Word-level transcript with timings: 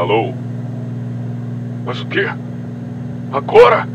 Alô? 0.00 0.32
Mas 1.84 2.00
o 2.00 2.06
quê? 2.06 2.26
Agora? 3.30 3.86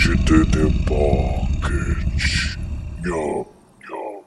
De 0.00 0.44
The 0.46 0.70
Pocket. 0.86 2.56
Nham, 3.04 3.44
nham. 3.84 4.24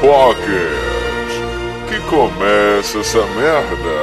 Pocket. 0.00 1.30
Que 1.88 2.00
começa 2.08 2.98
essa 2.98 3.24
merda. 3.36 4.00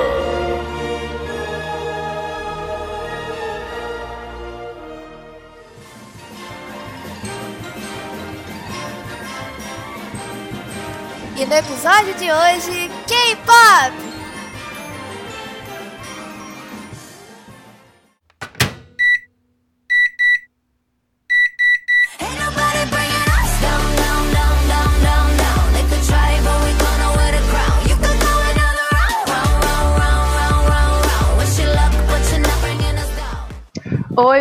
E 11.36 11.46
no 11.46 11.54
episódio 11.54 12.14
de 12.16 12.32
hoje, 12.32 12.90
K-pop! 13.06 14.07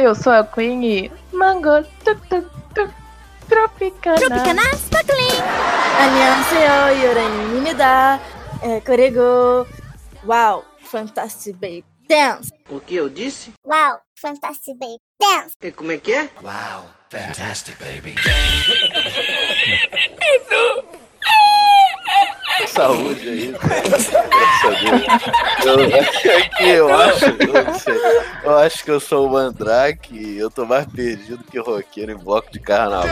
eu 0.06 0.14
sou 0.14 0.32
a 0.32 0.44
Queen 0.44 1.10
Mango 1.32 1.82
tu, 2.04 2.14
tu, 2.28 2.42
tu, 2.74 2.94
Tropicana. 3.48 4.16
Tropicana 4.16 4.62
Spackling 4.76 5.42
Annyeonghaseyo 6.00 7.02
Yoranimida 7.02 8.20
eh, 8.62 8.80
Korego. 8.80 9.66
Wow, 10.24 10.64
Fantastic 10.80 11.56
Baby 11.56 11.84
Dance. 12.08 12.52
O 12.70 12.78
que 12.80 12.94
eu 12.94 13.08
disse? 13.08 13.52
Wow, 13.64 13.98
Fantastic 14.20 14.78
Baby 14.78 15.00
Dance. 15.20 15.56
E 15.60 15.72
Como 15.72 15.90
é 15.90 15.98
que 15.98 16.12
é? 16.12 16.30
Wow, 16.40 16.84
Fantastic 17.10 17.76
Baby. 17.78 18.14
Dance 20.18 20.95
a 22.64 22.88
Deus. 23.14 23.54
Eu, 25.64 26.30
é 26.30 26.48
que 26.48 26.64
eu 26.64 26.94
acho, 26.94 27.24
eu, 28.44 28.58
acho 28.58 28.84
que 28.84 28.90
eu 28.90 29.00
sou 29.00 29.26
o 29.26 29.32
Mandrake 29.32 30.14
e 30.14 30.38
eu 30.38 30.50
tô 30.50 30.64
mais 30.64 30.86
perdido 30.86 31.44
que 31.50 31.58
roqueiro 31.58 32.12
em 32.12 32.16
bloco 32.16 32.50
de 32.50 32.60
carnaval. 32.60 33.08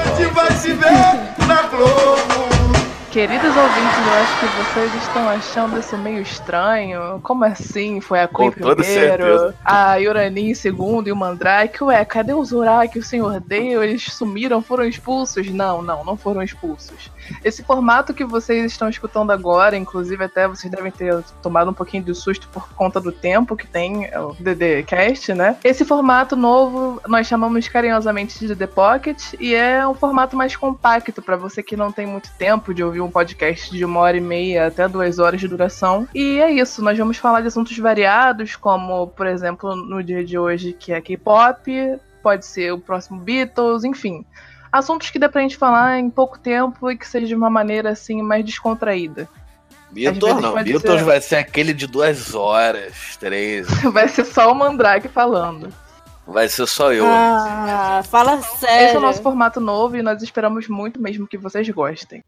Queridos 3.15 3.57
ouvintes, 3.57 4.07
eu 4.09 4.13
acho 4.13 4.41
que 4.41 4.47
vocês 4.47 4.95
estão 5.05 5.29
achando 5.29 5.79
isso 5.79 5.97
meio 5.97 6.21
estranho. 6.21 7.21
Como 7.23 7.45
assim? 7.45 8.01
Foi 8.01 8.19
a 8.19 8.27
Queen 8.27 8.51
primeiro, 8.51 8.83
certeza. 8.83 9.55
a 9.65 9.95
Yorani 9.95 10.51
em 10.51 10.55
segundo 10.55 11.07
e 11.07 11.13
o 11.13 11.17
Mandrake. 11.17 11.85
Ué, 11.85 12.05
cadê 12.05 12.35
o 12.35 12.45
Zurak 12.45 12.99
e 12.99 13.01
o 13.01 13.05
Senhor 13.05 13.39
Deu? 13.39 13.85
Eles 13.85 14.03
sumiram, 14.13 14.61
foram 14.61 14.85
expulsos? 14.85 15.49
Não, 15.49 15.81
não, 15.81 16.05
não 16.05 16.17
foram 16.17 16.43
expulsos. 16.43 17.09
Esse 17.45 17.63
formato 17.63 18.13
que 18.13 18.25
vocês 18.25 18.65
estão 18.65 18.89
escutando 18.89 19.31
agora, 19.31 19.77
inclusive 19.77 20.25
até 20.25 20.49
vocês 20.49 20.69
devem 20.69 20.91
ter 20.91 21.23
tomado 21.41 21.71
um 21.71 21.75
pouquinho 21.75 22.03
de 22.03 22.17
susto 22.17 22.49
por 22.49 22.69
conta 22.71 23.01
do 23.01 23.13
tempo 23.13 23.55
que 23.55 23.67
tem 23.69 24.11
o 24.17 24.35
DDCast, 24.41 25.35
né? 25.35 25.57
Esse 25.63 25.85
formato 25.85 26.35
novo 26.35 27.01
nós 27.07 27.29
chamamos 27.29 27.69
carinhosamente 27.69 28.45
de 28.45 28.57
The 28.57 28.67
Pocket 28.67 29.35
e 29.39 29.55
é 29.55 29.87
um 29.87 29.95
formato 29.95 30.37
mais 30.37 30.57
compacto 30.57 31.23
para 31.23 31.37
você 31.37 31.63
que 31.63 31.77
não 31.77 31.93
tem 31.93 32.07
muito 32.07 32.29
tempo 32.37 32.75
de 32.75 32.83
ouvir 32.83 33.04
um 33.05 33.11
podcast 33.11 33.71
de 33.71 33.85
uma 33.85 34.01
hora 34.01 34.17
e 34.17 34.21
meia 34.21 34.67
até 34.67 34.89
duas 34.89 35.19
horas 35.19 35.41
de 35.41 35.49
duração. 35.49 36.09
E 36.15 36.41
é 36.41 36.51
isso, 36.51 36.83
nós 36.83 36.99
vamos 36.99 37.19
falar 37.19 37.41
de 37.41 37.49
assuntos 37.49 37.77
variados, 37.79 38.57
como, 38.57 39.09
por 39.09 39.27
exemplo, 39.27 39.77
no 39.77 40.03
dia 40.03 40.25
de 40.25 40.39
hoje, 40.39 40.73
que 40.73 40.93
é 40.93 41.01
K-pop, 41.01 41.99
pode 42.23 42.47
ser 42.47 42.73
o 42.73 42.79
próximo 42.79 43.21
Beatles, 43.21 43.85
enfim 43.85 44.25
assuntos 44.75 45.09
que 45.09 45.21
dá 45.21 45.29
pra 45.29 45.41
gente 45.41 45.57
falar 45.57 46.01
em 46.01 46.11
pouco 46.11 46.37
tempo 46.37 46.91
e 46.91 46.99
que 46.99 47.07
seja 47.07 47.29
de 47.29 47.35
uma 47.35 47.49
maneira 47.49 47.91
assim 47.91 48.21
mais 48.21 48.45
descontraída. 48.45 49.29
Beatles 49.95 50.43
não, 50.43 50.55
Beatles 50.55 50.83
ser. 50.83 51.05
vai 51.05 51.21
ser 51.21 51.37
aquele 51.37 51.73
de 51.73 51.87
duas 51.87 52.35
horas, 52.35 53.17
três. 53.21 53.69
Vai 53.93 54.09
ser 54.09 54.25
só 54.25 54.51
o 54.51 54.55
Mandrake 54.55 55.07
falando. 55.07 55.73
Vai 56.27 56.49
ser 56.49 56.67
só 56.67 56.93
eu. 56.93 57.07
Ah, 57.07 58.03
fala 58.11 58.37
Esse 58.37 58.59
sério. 58.59 58.97
é 58.97 58.99
o 58.99 59.01
nosso 59.01 59.23
formato 59.23 59.61
novo 59.61 59.97
e 59.97 60.03
nós 60.03 60.21
esperamos 60.21 60.67
muito 60.67 61.01
mesmo 61.01 61.29
que 61.29 61.39
vocês 61.39 61.69
gostem. 61.69 62.25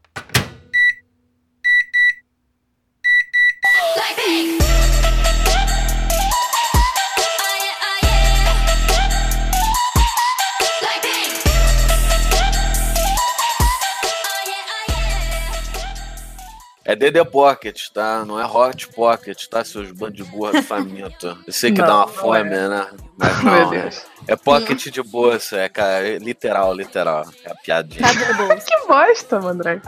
É 16.87 16.95
DD 16.95 17.25
Pocket, 17.25 17.89
tá? 17.93 18.23
Não 18.23 18.39
é 18.39 18.45
Hot 18.45 18.87
Pocket, 18.87 19.45
tá? 19.47 19.61
Seus 19.61 19.91
bandos 19.91 20.15
de 20.15 20.23
burra 20.23 20.63
faminto. 20.63 21.37
Eu 21.45 21.51
sei 21.51 21.69
que 21.69 21.81
Não, 21.81 21.87
dá 21.87 21.95
uma 21.97 22.07
fome, 22.07 22.39
é. 22.39 22.69
né? 22.69 22.87
Mas 23.17 23.43
Meu 23.43 23.53
não, 23.53 23.69
Deus. 23.71 24.05
é 24.25 24.35
pocket 24.37 24.87
de 24.87 25.03
bolsa, 25.03 25.57
é, 25.57 25.67
cara, 25.67 26.07
é 26.07 26.17
literal, 26.17 26.73
literal. 26.73 27.25
É 27.43 27.51
a 27.51 27.55
piadinha. 27.55 28.07
Que 28.07 28.87
bosta, 28.87 29.37
Mandrake. 29.41 29.85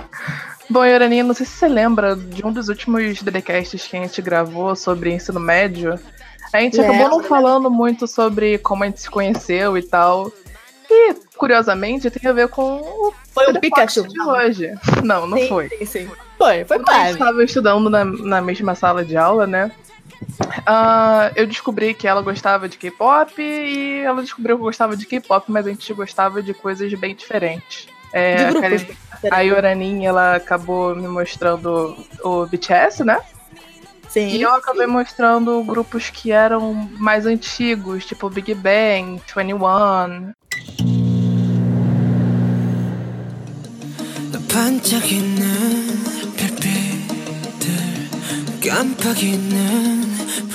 Bom, 0.70 0.84
Yorani, 0.84 1.24
não 1.24 1.34
sei 1.34 1.46
se 1.46 1.54
você 1.54 1.70
lembra 1.70 2.18
de 2.18 2.46
um 2.46 2.52
dos 2.52 2.68
últimos 2.68 3.22
DDcasts 3.22 3.88
que 3.88 3.96
a 3.96 4.02
gente 4.02 4.22
gravou 4.22 4.76
sobre 4.76 5.14
ensino 5.14 5.40
médio. 5.40 5.98
A 6.52 6.60
gente 6.60 6.81
Lembro. 6.81 6.96
acabou 6.98 7.22
não 7.22 7.24
falando 7.24 7.72
muito 7.72 8.08
sobre 8.08 8.58
como 8.58 8.84
a 8.84 8.88
gente 8.88 9.00
se 9.00 9.10
conheceu 9.10 9.78
e 9.78 9.84
tal. 9.84 10.30
E, 10.90 11.14
curiosamente, 11.38 12.12
tem 12.12 12.30
a 12.30 12.34
ver 12.34 12.50
com 12.50 12.81
o 12.81 13.14
Foi 13.31 13.46
o 13.54 13.58
Pikachu. 13.58 14.06
De 14.06 14.22
hoje. 14.22 14.74
Não, 15.02 15.26
não 15.26 15.38
Sim, 15.38 15.48
foi. 15.48 15.70
Sim, 15.70 15.86
sim. 15.86 16.12
Foi, 16.39 16.65
foi 16.65 16.79
Quando 16.79 16.89
a 16.91 16.93
gente 16.95 17.03
pai. 17.03 17.12
estava 17.12 17.45
estudando 17.45 17.89
na, 17.91 18.05
na 18.05 18.41
mesma 18.41 18.75
sala 18.75 19.05
de 19.05 19.17
aula, 19.17 19.47
né? 19.47 19.71
ah, 20.67 21.31
eu 21.37 21.47
descobri 21.47 21.93
que 21.94 22.06
ela 22.09 22.23
gostava 22.23 22.69
de 22.69 22.76
K-pop 22.79 23.32
e 23.41 24.00
ela 24.00 24.23
descobriu 24.23 24.56
que 24.56 24.62
eu 24.62 24.67
gostava 24.67 24.97
de 24.97 25.06
K-pop, 25.06 25.50
mas 25.50 25.67
a 25.67 25.71
gente 25.71 25.93
gostava 25.93 26.43
de 26.43 26.55
coisas 26.55 26.93
bem 26.94 27.15
diferentes. 27.15 27.87
É, 28.12 28.37
De 28.37 28.43
a 28.44 28.50
grupos. 28.50 28.82
Karen- 28.82 28.97
a 29.35 29.41
Yoranin, 29.41 30.05
ela 30.05 30.37
acabou 30.37 30.94
me 30.94 31.09
mostrando 31.09 31.97
o 32.23 32.47
BTS, 32.47 33.03
né? 33.05 33.19
Sim. 34.09 34.29
E 34.29 34.43
eu 34.43 34.55
acabei 34.55 34.87
mostrando 34.87 35.62
grupos 35.65 36.11
que 36.11 36.31
eram 36.31 36.73
mais 36.99 37.26
antigos, 37.26 38.06
tipo 38.06 38.31
Big 38.31 38.55
Bang, 38.55 39.21
21. 39.26 40.32
반짝이는 44.49 45.43
별빛들 46.05 46.18
깜빡이는 48.62 50.49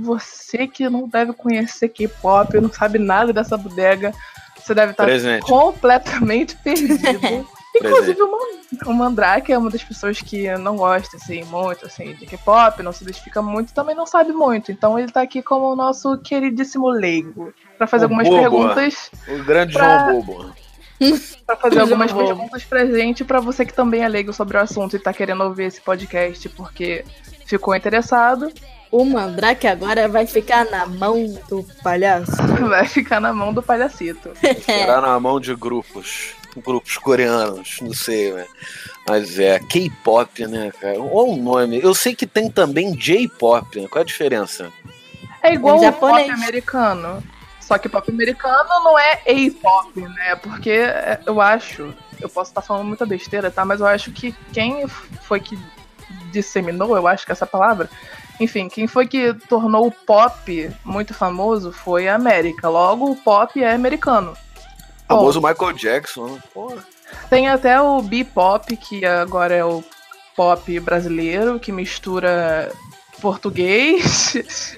você 0.00 0.66
que 0.66 0.88
não 0.88 1.08
deve 1.08 1.32
conhecer 1.32 1.88
K-pop, 1.88 2.60
não 2.60 2.72
sabe 2.72 2.98
nada 2.98 3.32
dessa 3.32 3.56
bodega, 3.56 4.12
você 4.56 4.74
deve 4.74 4.92
estar 4.92 5.04
Presente. 5.04 5.46
completamente 5.46 6.56
perdido. 6.62 7.46
Inclusive 7.76 8.20
o, 8.22 8.30
Man- 8.32 8.90
o 8.90 8.92
Mandrake 8.94 9.52
é 9.52 9.58
uma 9.58 9.70
das 9.70 9.84
pessoas 9.84 10.20
que 10.20 10.48
não 10.56 10.76
gosta 10.76 11.16
assim, 11.16 11.44
muito 11.44 11.86
assim, 11.86 12.14
de 12.14 12.26
K-pop, 12.26 12.82
não 12.82 12.92
se 12.92 13.04
identifica 13.04 13.40
muito, 13.42 13.72
também 13.74 13.94
não 13.94 14.06
sabe 14.06 14.32
muito. 14.32 14.72
Então 14.72 14.98
ele 14.98 15.12
tá 15.12 15.20
aqui 15.20 15.42
como 15.42 15.66
o 15.72 15.76
nosso 15.76 16.18
queridíssimo 16.18 16.88
leigo. 16.88 17.52
Pra 17.76 17.86
fazer 17.86 18.04
O 18.04 18.06
algumas 18.06 18.26
bobo. 18.26 18.40
perguntas. 18.40 19.10
O 19.28 19.44
grande 19.44 19.74
Pra- 19.74 20.10
João 20.10 20.22
Bobo. 20.22 20.52
pra 21.46 21.54
fazer 21.56 21.78
algumas 21.80 22.10
perguntas 22.12 22.64
pra 22.64 22.84
gente, 22.86 23.24
pra 23.24 23.38
você 23.38 23.64
que 23.64 23.72
também 23.72 24.02
é 24.02 24.08
leigo 24.08 24.32
sobre 24.32 24.56
o 24.56 24.60
assunto 24.60 24.96
e 24.96 24.98
tá 24.98 25.12
querendo 25.12 25.44
ouvir 25.44 25.64
esse 25.64 25.80
podcast 25.80 26.48
porque 26.48 27.04
ficou 27.46 27.76
interessado, 27.76 28.50
O 28.90 29.04
Mandrake 29.04 29.66
agora 29.66 30.08
vai 30.08 30.26
ficar 30.26 30.64
na 30.66 30.86
mão 30.86 31.26
do 31.48 31.62
palhaço. 31.82 32.32
vai 32.68 32.86
ficar 32.86 33.20
na 33.20 33.32
mão 33.32 33.52
do 33.52 33.62
palhacito. 33.62 34.32
Será 34.64 35.00
na 35.00 35.18
mão 35.20 35.38
de 35.38 35.54
grupos. 35.54 36.34
Grupos 36.56 36.96
coreanos, 36.98 37.78
não 37.80 37.92
sei, 37.92 38.32
né? 38.32 38.46
Mas 39.06 39.38
é 39.38 39.58
K-pop, 39.60 40.46
né, 40.46 40.72
cara? 40.80 40.98
Olha 40.98 41.32
o 41.32 41.36
nome. 41.36 41.80
Eu 41.80 41.94
sei 41.94 42.14
que 42.14 42.26
tem 42.26 42.50
também 42.50 42.96
J-pop, 42.96 43.80
né? 43.80 43.86
Qual 43.88 44.00
é 44.00 44.02
a 44.02 44.06
diferença? 44.06 44.72
É 45.42 45.52
igual 45.52 45.78
o 45.78 45.92
pop 45.92 46.30
americano. 46.30 47.22
Só 47.68 47.76
que 47.76 47.86
pop 47.86 48.10
americano 48.10 48.66
não 48.82 48.98
é 48.98 49.20
A-pop, 49.26 50.00
né? 50.00 50.36
Porque 50.36 50.70
é, 50.70 51.20
eu 51.26 51.38
acho, 51.38 51.94
eu 52.18 52.28
posso 52.28 52.50
estar 52.50 52.62
falando 52.62 52.86
muita 52.86 53.04
besteira, 53.04 53.50
tá? 53.50 53.62
Mas 53.62 53.80
eu 53.80 53.86
acho 53.86 54.10
que 54.10 54.34
quem 54.54 54.88
foi 54.88 55.38
que 55.38 55.58
disseminou, 56.32 56.96
eu 56.96 57.06
acho 57.06 57.26
que 57.26 57.32
essa 57.32 57.46
palavra, 57.46 57.90
enfim, 58.40 58.68
quem 58.68 58.86
foi 58.86 59.06
que 59.06 59.34
tornou 59.48 59.86
o 59.86 59.90
pop 59.92 60.70
muito 60.84 61.12
famoso 61.14 61.72
foi 61.72 62.08
a 62.08 62.14
América. 62.14 62.68
Logo, 62.68 63.10
o 63.10 63.16
pop 63.16 63.62
é 63.62 63.72
americano. 63.72 64.32
O 65.04 65.14
famoso 65.14 65.40
Michael 65.40 65.72
Jackson, 65.72 66.26
né? 66.28 66.38
Pô, 66.54 66.72
Tem 67.30 67.48
até 67.48 67.80
o 67.80 68.00
B-pop, 68.02 68.76
que 68.76 69.04
agora 69.04 69.54
é 69.54 69.64
o 69.64 69.82
pop 70.36 70.78
brasileiro, 70.80 71.58
que 71.58 71.72
mistura 71.72 72.70
português, 73.20 74.76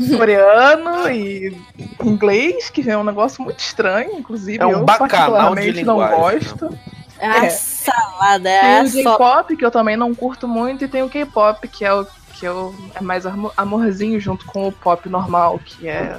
coreano 0.16 1.10
e 1.10 1.56
inglês, 2.02 2.70
que 2.70 2.88
é 2.88 2.96
um 2.96 3.04
negócio 3.04 3.42
muito 3.42 3.58
estranho, 3.58 4.12
inclusive. 4.18 4.62
É 4.62 4.66
um 4.66 4.70
eu 4.70 4.84
particularmente 4.86 5.84
não 5.84 6.00
linguagem, 6.00 6.38
gosto. 6.48 6.78
É 7.18 7.26
uma 7.28 7.46
É. 7.46 7.50
salada, 7.50 8.42
Tem 8.42 8.78
é 8.78 8.82
o 8.82 8.88
só. 8.88 8.92
J-pop, 9.02 9.56
que 9.56 9.64
eu 9.64 9.70
também 9.70 9.96
não 9.96 10.14
curto 10.14 10.46
muito, 10.46 10.84
e 10.84 10.88
tem 10.88 11.02
o 11.02 11.08
K-pop, 11.08 11.66
que 11.68 11.84
é 11.84 11.92
o 11.92 12.06
que 12.38 12.46
eu, 12.46 12.74
é 12.94 13.00
mais 13.00 13.24
amo- 13.26 13.52
amorzinho 13.56 14.20
junto 14.20 14.44
com 14.46 14.68
o 14.68 14.72
pop 14.72 15.08
normal, 15.08 15.58
que 15.64 15.88
é, 15.88 16.18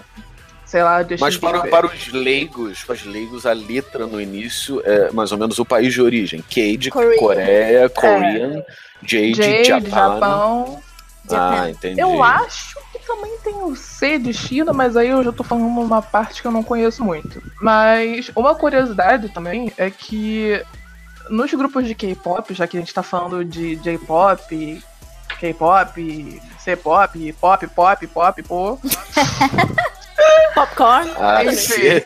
sei 0.65 0.83
lá, 0.83 1.01
Justin 1.03 1.17
Mas 1.21 1.37
para, 1.37 1.61
para 1.67 1.85
os 1.87 2.07
leigos, 2.11 2.83
para 2.83 2.95
os 2.95 3.05
leigos, 3.05 3.45
a 3.45 3.53
letra 3.53 4.07
no 4.07 4.19
início 4.19 4.81
é 4.85 5.11
mais 5.11 5.31
ou 5.31 5.37
menos 5.37 5.59
o 5.59 5.65
país 5.65 5.93
de 5.93 6.01
origem. 6.01 6.41
K 6.41 6.77
de 6.77 6.89
Korean. 6.89 7.17
Coreia, 7.19 7.89
Korean, 7.89 8.63
J 9.03 9.31
de 9.31 9.63
J 9.63 9.63
Japão. 9.63 9.83
de 9.83 9.89
Japão. 9.89 10.83
Ah, 11.29 11.69
entendi. 11.69 11.99
Eu 11.99 12.23
acho 12.23 12.77
que 12.93 12.99
também 13.05 13.37
tem 13.43 13.53
o 13.55 13.75
C 13.75 14.17
de 14.17 14.33
China, 14.33 14.71
mas 14.71 14.95
aí 14.95 15.09
eu 15.09 15.21
já 15.23 15.31
tô 15.31 15.43
falando 15.43 15.67
uma 15.67 16.01
parte 16.01 16.41
que 16.41 16.47
eu 16.47 16.51
não 16.53 16.63
conheço 16.63 17.03
muito. 17.03 17.43
Mas 17.61 18.31
uma 18.33 18.55
curiosidade 18.55 19.27
também 19.29 19.71
é 19.77 19.89
que 19.91 20.63
nos 21.29 21.53
grupos 21.53 21.85
de 21.85 21.93
K-pop, 21.93 22.53
já 22.53 22.65
que 22.65 22.77
a 22.77 22.79
gente 22.79 22.93
tá 22.93 23.03
falando 23.03 23.43
de 23.43 23.75
J-pop, 23.75 24.81
K-pop, 25.39 26.41
C-pop, 26.59 27.33
pop, 27.33 27.67
pop, 27.67 28.07
pop, 28.07 28.43
pô. 28.43 28.79
Popcorn. 30.55 31.11
Ah, 31.17 31.45
Enfim. 31.45 32.05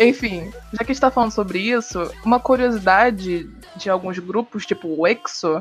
Enfim, 0.00 0.52
já 0.72 0.78
que 0.78 0.90
a 0.90 0.94
gente 0.94 1.00
tá 1.00 1.10
falando 1.10 1.30
sobre 1.30 1.58
isso, 1.58 2.10
uma 2.24 2.40
curiosidade 2.40 3.48
de 3.76 3.90
alguns 3.90 4.18
grupos, 4.18 4.66
tipo 4.66 4.88
o 4.88 5.06
EXO, 5.06 5.58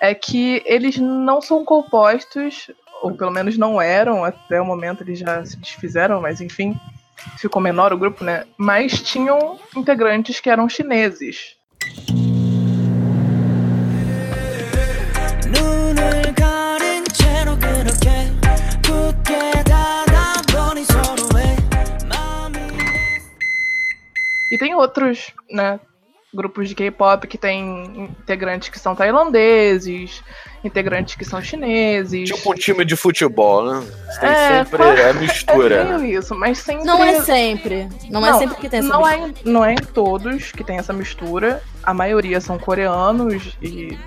é 0.00 0.14
que 0.14 0.62
eles 0.64 0.96
não 0.98 1.40
são 1.40 1.64
compostos, 1.64 2.70
ou 3.02 3.14
pelo 3.14 3.30
menos 3.30 3.58
não 3.58 3.80
eram, 3.80 4.24
até 4.24 4.60
o 4.60 4.64
momento 4.64 5.02
eles 5.02 5.18
já 5.18 5.44
se 5.44 5.56
desfizeram, 5.56 6.20
mas 6.20 6.40
enfim, 6.40 6.78
ficou 7.38 7.60
menor 7.60 7.92
o 7.92 7.98
grupo, 7.98 8.24
né? 8.24 8.44
Mas 8.56 9.00
tinham 9.00 9.58
integrantes 9.76 10.40
que 10.40 10.50
eram 10.50 10.68
chineses. 10.68 11.55
E 24.56 24.58
tem 24.58 24.74
outros, 24.74 25.32
né? 25.50 25.78
Grupos 26.34 26.68
de 26.70 26.74
K-pop 26.74 27.26
que 27.26 27.36
tem 27.36 28.08
integrantes 28.22 28.70
que 28.70 28.78
são 28.78 28.94
tailandeses, 28.94 30.22
integrantes 30.64 31.14
que 31.14 31.24
são 31.26 31.42
chineses. 31.42 32.28
Tipo 32.30 32.52
um 32.52 32.54
time 32.54 32.84
de 32.86 32.96
futebol, 32.96 33.62
né? 33.64 33.86
Tem 34.18 34.28
É, 34.30 34.64
sempre 34.64 34.82
a 34.82 34.86
É 34.98 35.12
mistura. 35.12 35.84
meio 35.84 36.18
isso, 36.18 36.34
mas 36.34 36.56
sempre. 36.58 36.84
Não 36.86 37.04
é 37.04 37.20
sempre. 37.22 37.86
Não, 38.10 38.26
é 38.26 38.32
sempre 38.38 38.56
que 38.56 38.68
tem 38.68 38.78
essa 38.80 38.88
não 38.88 39.02
mistura. 39.04 39.30
é, 39.44 39.50
não 39.50 39.64
é 39.64 39.72
em 39.74 39.76
todos 39.76 40.52
que 40.52 40.64
tem 40.64 40.78
essa 40.78 40.92
mistura. 40.92 41.62
A 41.82 41.92
maioria 41.92 42.40
são 42.40 42.58
coreanos 42.58 43.56
e 43.62 43.98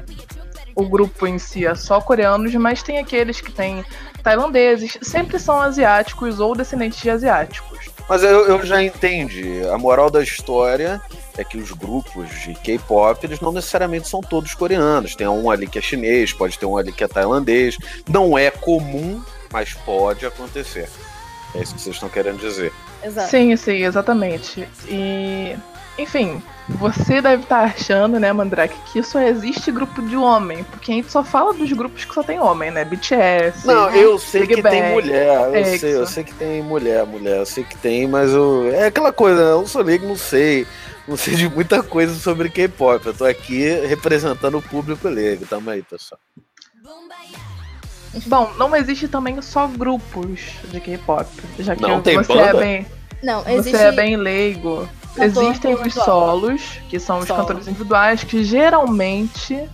o 0.76 0.88
grupo 0.88 1.28
em 1.28 1.38
si 1.38 1.66
é 1.66 1.76
só 1.76 2.02
coreanos, 2.02 2.54
mas 2.56 2.82
tem 2.82 2.98
aqueles 2.98 3.40
que 3.40 3.52
tem 3.52 3.86
tailandeses. 4.24 4.98
Sempre 5.02 5.38
são 5.40 5.62
asiáticos 5.62 6.40
ou 6.40 6.56
descendentes 6.56 7.00
de 7.02 7.10
asiáticos. 7.10 7.90
Mas 8.10 8.24
eu, 8.24 8.48
eu 8.48 8.66
já 8.66 8.82
entendi. 8.82 9.62
A 9.72 9.78
moral 9.78 10.10
da 10.10 10.24
história 10.24 11.00
é 11.38 11.44
que 11.44 11.58
os 11.58 11.72
grupos 11.72 12.28
de 12.42 12.56
K-pop, 12.56 13.24
eles 13.24 13.40
não 13.40 13.52
necessariamente 13.52 14.10
são 14.10 14.20
todos 14.20 14.56
coreanos. 14.56 15.16
Tem 15.16 15.28
um 15.28 15.52
ali 15.52 15.68
que 15.68 15.78
é 15.78 15.82
chinês, 15.82 16.34
pode 16.34 16.58
ter 16.58 16.66
um 16.66 16.76
ali 16.76 16.92
que 16.92 17.04
é 17.04 17.08
tailandês. 17.08 17.78
Não 18.10 18.36
é 18.36 18.50
comum, 18.50 19.24
mas 19.52 19.74
pode 19.74 20.26
acontecer. 20.26 20.90
É 21.54 21.62
isso 21.62 21.76
que 21.76 21.82
vocês 21.82 21.96
estão 21.96 22.10
querendo 22.10 22.40
dizer. 22.40 22.74
Exato. 23.04 23.30
Sim, 23.30 23.56
sim, 23.56 23.84
exatamente. 23.84 24.68
E. 24.88 25.56
Enfim, 26.00 26.42
você 26.70 27.22
deve 27.22 27.44
estar 27.44 27.64
achando, 27.66 28.20
né, 28.20 28.32
Mandrake, 28.32 28.76
que 28.92 29.04
só 29.04 29.20
existe 29.22 29.72
grupo 29.72 30.02
de 30.02 30.16
homem, 30.16 30.64
porque 30.64 30.92
a 30.92 30.96
gente 30.96 31.12
só 31.12 31.24
fala 31.24 31.54
dos 31.54 31.72
grupos 31.74 32.06
que 32.06 32.14
só 32.14 32.24
tem 32.24 32.40
homem, 32.40 32.72
né? 32.72 32.86
BTS. 32.86 33.68
Não, 33.68 33.90
eu 33.90 34.18
sei 34.18 34.42
Big 34.42 34.56
que 34.56 34.62
tem 34.64 34.82
Bang, 34.82 34.94
mulher, 34.94 35.36
eu 35.50 35.56
Exo. 35.56 35.80
sei, 35.80 35.96
eu 35.96 36.06
sei 36.08 36.24
que 36.24 36.34
tem 36.34 36.62
mulher, 36.62 37.06
mulher, 37.06 37.38
eu 37.40 37.46
sei 37.46 37.64
que 37.64 37.76
tem, 37.78 38.08
mas 38.08 38.32
eu, 38.32 38.70
é 38.74 38.86
aquela 38.86 39.12
coisa, 39.12 39.42
eu 39.42 39.68
sou 39.68 39.82
leigo, 39.82 40.08
não 40.08 40.16
sei, 40.16 40.66
não 41.08 41.18
sei 41.18 41.36
de 41.36 41.50
muita 41.50 41.84
coisa 41.84 42.14
sobre 42.16 42.50
K-pop, 42.50 43.06
eu 43.06 43.14
tô 43.14 43.26
aqui 43.26 43.68
representando 43.88 44.58
o 44.58 44.62
público 44.62 45.08
leigo, 45.10 45.46
tamo 45.46 45.70
aí, 45.70 45.84
pessoal. 45.84 46.20
Bom, 48.26 48.52
não 48.58 48.76
existe 48.76 49.08
também 49.08 49.40
só 49.42 49.68
grupos 49.68 50.40
de 50.72 50.80
K-pop, 50.80 51.28
já 51.60 51.76
que 51.76 51.82
Não, 51.82 52.02
tem 52.02 52.16
você 52.18 52.34
banda? 52.34 52.58
é 52.58 52.60
bem, 52.60 52.88
Não, 53.22 53.44
você 53.44 53.52
existe. 53.52 53.78
é 53.78 53.92
bem 53.92 54.16
leigo. 54.16 54.88
Cantor 55.20 55.44
Existem 55.44 55.74
os 55.76 55.94
solos, 55.94 56.80
que 56.90 57.00
são 57.00 57.20
os 57.20 57.28
Solo. 57.28 57.42
cantores 57.42 57.68
individuais, 57.68 58.24
que 58.24 58.44
geralmente, 58.44 59.70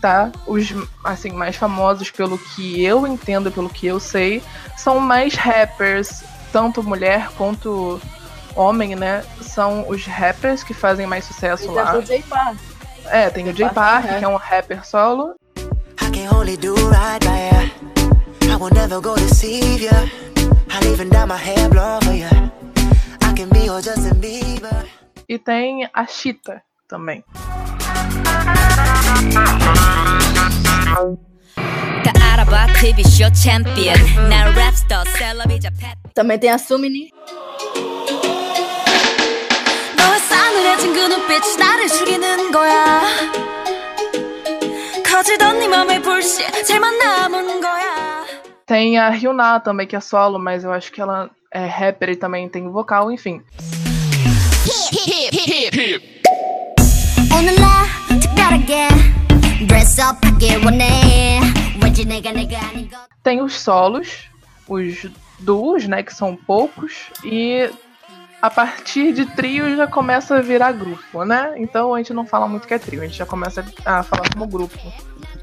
tá? 0.00 0.32
Os 0.46 0.74
assim 1.04 1.32
mais 1.32 1.56
famosos 1.56 2.10
pelo 2.10 2.36
que 2.36 2.82
eu 2.82 3.06
entendo, 3.06 3.50
pelo 3.52 3.68
que 3.68 3.86
eu 3.86 4.00
sei, 4.00 4.42
são 4.76 4.98
mais 4.98 5.34
rappers, 5.34 6.24
tanto 6.52 6.82
mulher 6.82 7.30
quanto 7.36 8.00
homem, 8.56 8.94
né? 8.94 9.24
São 9.40 9.88
os 9.88 10.04
rappers 10.06 10.62
que 10.62 10.74
fazem 10.74 11.06
mais 11.06 11.24
sucesso 11.24 11.70
lá. 11.70 11.96
Exemplo, 11.96 12.06
J 12.06 12.22
Park. 12.28 12.58
É, 13.06 13.30
tem 13.30 13.48
o 13.48 13.52
J 13.52 13.70
Park, 13.70 14.06
é. 14.06 14.18
que 14.18 14.24
é 14.24 14.28
um 14.28 14.36
rapper 14.36 14.84
solo. 14.84 15.34
I 15.56 16.10
can 16.10 16.36
only 16.36 16.56
do 16.56 16.74
right 16.74 17.24
by 17.24 17.38
ya. 17.38 18.52
I 18.52 18.56
will 18.56 18.72
never 18.74 19.00
go 19.00 19.14
deceive 19.14 19.84
ya. 19.84 20.08
I'll 20.70 20.92
even 20.92 21.08
dye 21.08 21.24
my 21.24 21.36
hair 21.36 21.68
blonde 21.68 22.04
for 22.04 22.12
ya. 22.12 22.28
E 25.28 25.38
tem 25.38 25.88
a 25.92 26.06
Chita 26.06 26.62
também. 26.88 27.24
Também 36.14 36.38
tem 36.38 36.50
a 36.50 36.58
Sumini. 36.58 37.10
거야. 42.52 43.02
거지던 45.04 45.58
네 45.58 45.68
맘의 45.68 46.02
불씨 46.02 46.44
제만 46.64 46.98
남은 46.98 47.60
거야. 47.60 48.13
Tem 48.66 48.98
a 48.98 49.10
Hyuna 49.10 49.60
também, 49.60 49.86
que 49.86 49.94
é 49.94 50.00
solo, 50.00 50.38
mas 50.38 50.64
eu 50.64 50.72
acho 50.72 50.90
que 50.90 51.00
ela 51.00 51.30
é 51.50 51.66
rapper 51.66 52.10
e 52.10 52.16
também 52.16 52.48
tem 52.48 52.66
vocal, 52.68 53.12
enfim. 53.12 53.42
Tem 63.22 63.42
os 63.42 63.60
solos, 63.60 64.30
os 64.66 65.06
duos, 65.38 65.86
né, 65.86 66.02
que 66.02 66.14
são 66.14 66.34
poucos, 66.34 67.10
e 67.22 67.70
a 68.40 68.48
partir 68.48 69.12
de 69.12 69.26
trio 69.26 69.76
já 69.76 69.86
começa 69.86 70.36
a 70.36 70.40
virar 70.40 70.72
grupo, 70.72 71.24
né? 71.24 71.54
Então 71.56 71.94
a 71.94 71.98
gente 71.98 72.14
não 72.14 72.26
fala 72.26 72.48
muito 72.48 72.66
que 72.66 72.74
é 72.74 72.78
trio, 72.78 73.02
a 73.02 73.06
gente 73.06 73.18
já 73.18 73.26
começa 73.26 73.64
a 73.84 74.02
falar 74.02 74.28
como 74.32 74.46
grupo. 74.46 74.78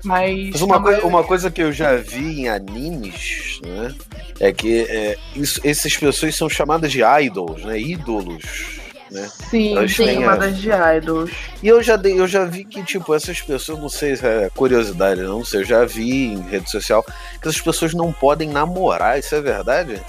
Mas. 0.04 0.50
Mas 0.52 0.62
uma, 0.62 0.78
uma 1.00 1.24
coisa 1.24 1.50
que 1.52 1.62
eu 1.62 1.72
já 1.72 1.96
vi 1.96 2.42
em 2.42 2.50
animes, 2.50 3.60
né, 3.66 3.94
é 4.40 4.52
que 4.52 4.82
é, 4.90 5.18
isso- 5.36 5.62
essas 5.64 5.96
pessoas 5.96 6.36
são 6.36 6.50
chamadas 6.50 6.92
de 6.92 7.02
idols, 7.04 7.64
né, 7.64 7.80
ídolos. 7.80 8.80
né? 9.12 9.30
Sim, 9.50 9.76
Elas 9.78 9.92
sim, 9.96 10.06
têm 10.06 10.20
chamadas 10.22 10.58
de 10.58 10.70
idols. 10.98 11.32
E 11.62 11.68
eu 11.68 11.84
já, 11.84 11.96
dei, 11.98 12.20
eu 12.20 12.28
já 12.28 12.46
vi 12.46 12.64
que, 12.64 12.82
tipo, 12.84 13.14
essas 13.14 13.42
pessoas, 13.42 13.78
não 13.80 13.90
sei 13.90 14.16
se 14.16 14.26
é 14.26 14.50
curiosidade, 14.56 15.22
não 15.22 15.44
sei, 15.46 15.60
eu 15.62 15.66
já 15.66 15.86
vi 15.86 16.28
em 16.34 16.42
rede 16.50 16.70
social 16.72 17.04
que 17.04 17.48
essas 17.48 17.60
pessoas 17.62 17.94
não 17.94 18.12
podem 18.12 18.50
namorar, 18.50 19.20
isso 19.20 19.36
é 19.36 19.42
verdade? 19.42 20.02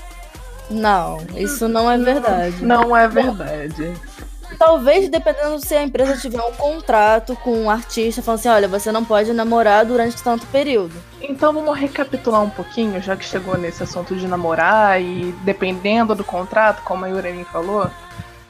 Não, 0.70 1.18
isso 1.36 1.68
não 1.68 1.90
é 1.90 1.98
verdade. 1.98 2.64
Não 2.64 2.96
é 2.96 3.06
verdade. 3.08 3.92
Talvez, 4.64 5.08
dependendo 5.08 5.58
se 5.58 5.74
a 5.74 5.82
empresa 5.82 6.16
tiver 6.16 6.40
um 6.40 6.52
contrato 6.52 7.34
com 7.34 7.64
um 7.64 7.68
artista, 7.68 8.22
falando 8.22 8.38
assim, 8.38 8.48
olha, 8.48 8.68
você 8.68 8.92
não 8.92 9.04
pode 9.04 9.32
namorar 9.32 9.84
durante 9.84 10.22
tanto 10.22 10.46
período. 10.46 10.94
Então 11.20 11.52
vamos 11.52 11.76
recapitular 11.76 12.40
um 12.40 12.48
pouquinho, 12.48 13.02
já 13.02 13.16
que 13.16 13.24
chegou 13.24 13.58
nesse 13.58 13.82
assunto 13.82 14.14
de 14.14 14.28
namorar 14.28 15.02
e 15.02 15.32
dependendo 15.42 16.14
do 16.14 16.22
contrato, 16.22 16.80
como 16.84 17.04
a 17.04 17.08
Yuremi 17.08 17.44
falou, 17.44 17.90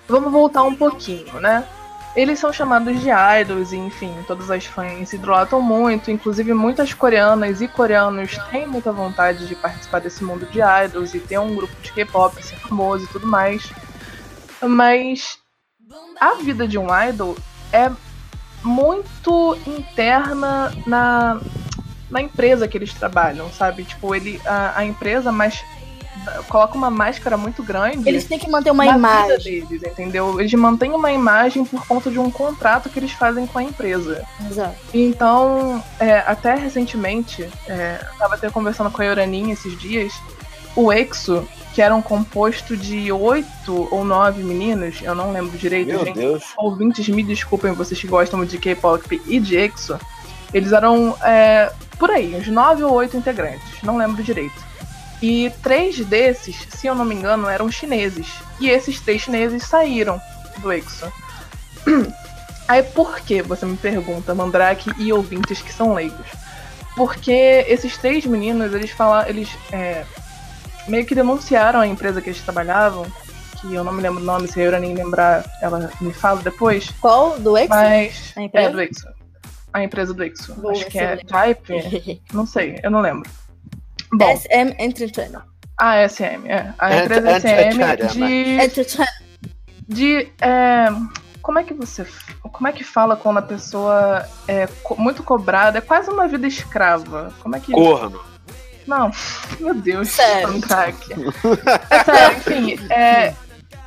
vamos 0.07 0.31
voltar 0.31 0.65
um 0.65 0.75
pouquinho, 0.75 1.41
né? 1.41 1.67
Eles 2.15 2.39
são 2.39 2.53
chamados 2.53 3.01
de 3.01 3.09
idols 3.41 3.73
e, 3.73 3.79
enfim, 3.79 4.15
todas 4.27 4.51
as 4.51 4.67
fãs 4.67 5.09
se 5.09 5.17
idolatram 5.17 5.63
muito, 5.63 6.11
inclusive 6.11 6.53
muitas 6.53 6.93
coreanas 6.93 7.63
e 7.63 7.69
coreanos 7.69 8.37
têm 8.51 8.67
muita 8.67 8.93
vontade 8.93 9.49
de 9.49 9.55
participar 9.55 10.01
desse 10.01 10.23
mundo 10.23 10.45
de 10.45 10.61
idols 10.61 11.15
e 11.15 11.21
ter 11.21 11.39
um 11.39 11.55
grupo 11.57 11.75
de 11.81 11.91
K-pop, 11.91 12.35
ser 12.45 12.57
famoso 12.57 13.07
e 13.07 13.09
tudo 13.09 13.27
mais. 13.27 13.73
Mas 14.61 15.41
a 16.21 16.35
vida 16.37 16.67
de 16.67 16.79
um 16.79 16.87
idol 17.09 17.37
é 17.73 17.91
muito 18.63 19.57
interna 19.67 20.73
na, 20.87 21.41
na 22.11 22.23
empresa 22.23 22.69
que 22.69 22.79
eles 22.79 22.93
trabalham, 22.93 23.51
sabe? 23.51 23.85
Tipo, 23.85 24.15
ele, 24.15 24.41
a, 24.45 24.79
a 24.79 24.85
empresa 24.85 25.33
mais 25.33 25.63
coloca 26.49 26.77
uma 26.77 26.91
máscara 26.91 27.37
muito 27.37 27.63
grande. 27.63 28.09
Eles 28.09 28.25
têm 28.25 28.39
que 28.39 28.49
manter 28.49 28.71
uma 28.71 28.87
imagem. 28.87 29.65
deles, 29.67 29.83
entendeu? 29.83 30.39
Eles 30.39 30.53
mantêm 30.55 30.93
uma 30.93 31.13
imagem 31.13 31.65
por 31.65 31.87
conta 31.87 32.11
de 32.11 32.19
um 32.19 32.31
contrato 32.31 32.89
que 32.89 32.99
eles 32.99 33.13
fazem 33.13 33.47
com 33.47 33.59
a 33.59 33.63
empresa. 33.63 34.25
Exato. 34.49 34.77
Então, 34.95 35.83
é, 35.99 36.19
até 36.19 36.55
recentemente, 36.55 37.49
é, 37.67 37.99
eu 38.01 38.19
tava 38.19 38.35
até 38.35 38.51
conversando 38.51 38.91
com 38.91 39.03
a 39.03 39.05
Yoraninha 39.05 39.53
esses 39.53 39.79
dias, 39.79 40.13
o 40.75 40.93
EXO, 40.93 41.47
que 41.75 41.81
era 41.81 41.95
um 41.95 42.03
composto 42.03 42.77
de 42.77 43.11
oito 43.11 43.89
ou 43.91 44.05
nove 44.05 44.43
meninos, 44.43 45.01
eu 45.03 45.15
não 45.15 45.33
lembro 45.33 45.57
direito, 45.57 45.89
Meu 45.89 46.05
gente. 46.05 46.19
Deus. 46.19 46.45
Ouvintes, 46.57 47.09
me 47.09 47.23
desculpem, 47.23 47.73
vocês 47.73 48.01
que 48.01 48.07
gostam 48.07 48.45
de 48.45 48.59
K-pop 48.59 49.23
e 49.27 49.41
de 49.41 49.57
EXO, 49.57 49.99
eles 50.53 50.73
eram 50.73 51.17
é, 51.23 51.73
por 51.99 52.11
aí, 52.11 52.35
uns 52.35 52.49
nove 52.49 52.83
ou 52.83 52.93
oito 52.95 53.17
integrantes, 53.17 53.83
não 53.83 53.97
lembro 53.97 54.23
direito. 54.23 54.73
E 55.23 55.53
três 55.63 56.05
desses, 56.05 56.67
se 56.69 56.87
eu 56.87 56.95
não 56.95 57.05
me 57.05 57.15
engano, 57.15 57.49
eram 57.49 57.71
chineses. 57.71 58.27
E 58.59 58.69
esses 58.69 59.01
três 59.01 59.23
chineses 59.23 59.63
saíram 59.63 60.21
do 60.59 60.73
EXO. 60.73 61.11
Aí 62.67 62.83
por 62.83 63.21
que, 63.21 63.41
você 63.41 63.65
me 63.65 63.77
pergunta, 63.77 64.35
Mandrake 64.35 64.91
e 64.99 65.13
ouvintes 65.13 65.63
que 65.63 65.73
são 65.73 65.95
leigos? 65.95 66.27
Porque 66.97 67.65
esses 67.69 67.97
três 67.97 68.27
meninos, 68.27 68.75
eles 68.75 68.91
falaram, 68.91 69.29
eles 69.29 69.49
é, 69.71 70.05
meio 70.89 71.05
que 71.07 71.15
denunciaram 71.15 71.81
a 71.81 71.87
empresa 71.87 72.21
que 72.21 72.31
eles 72.31 72.41
trabalhavam, 72.41 73.07
que 73.61 73.75
eu 73.75 73.85
não 73.85 73.93
me 73.93 74.03
lembro 74.03 74.21
o 74.23 74.25
nome, 74.25 74.49
se 74.49 74.63
a 74.65 74.79
nem 74.81 74.95
lembrar, 74.95 75.45
ela 75.61 75.91
me 76.01 76.13
fala 76.13 76.41
depois. 76.43 76.91
Qual? 77.01 77.39
Do 77.39 77.57
Exo? 77.57 77.69
Mas. 77.71 78.33
A 78.37 78.43
empresa? 78.43 78.69
É, 78.69 78.73
do 78.73 78.81
EXO. 78.83 79.09
A 79.73 79.85
empresa 79.85 80.13
do 80.15 80.23
EXO. 80.25 80.55
Boa, 80.55 80.73
Acho 80.73 80.87
que 80.87 80.99
é. 80.99 81.17
Type. 81.17 82.21
Não 82.33 82.45
sei, 82.47 82.79
eu 82.83 82.91
não 82.91 83.01
lembro. 83.01 83.29
Bom, 84.13 84.37
SM 84.37 84.75
Entertainment. 84.79 85.43
a 85.79 86.07
SM, 86.09 86.47
é. 86.47 86.75
A 86.79 86.95
Ent- 86.95 87.05
empresa 87.05 87.31
ent- 87.31 87.41
SM 87.73 87.79
caramba. 87.79 88.07
de. 88.13 88.25
Entertainment. 88.61 89.13
de 89.89 90.33
é, 90.41 90.89
como 91.41 91.59
é 91.59 91.65
que 91.65 91.73
você. 91.73 92.07
Como 92.43 92.69
é 92.69 92.73
que 92.73 92.85
fala 92.85 93.17
quando 93.17 93.39
a 93.39 93.43
pessoa 93.43 94.29
é 94.47 94.67
co- 94.83 94.97
muito 95.01 95.23
cobrada? 95.23 95.79
É 95.79 95.81
quase 95.81 96.11
uma 96.11 96.29
vida 96.29 96.47
escrava. 96.47 97.33
Como 97.43 97.57
é 97.57 97.61
que. 97.61 97.73
Corno. 97.73 98.21
Não, 98.87 99.11
meu 99.61 99.75
Deus, 99.75 100.09
Sério. 100.09 100.49
Soundtrack. 100.49 101.13
É 101.91 102.05
sério, 102.05 102.39
enfim, 102.39 102.79
é, 102.91 103.35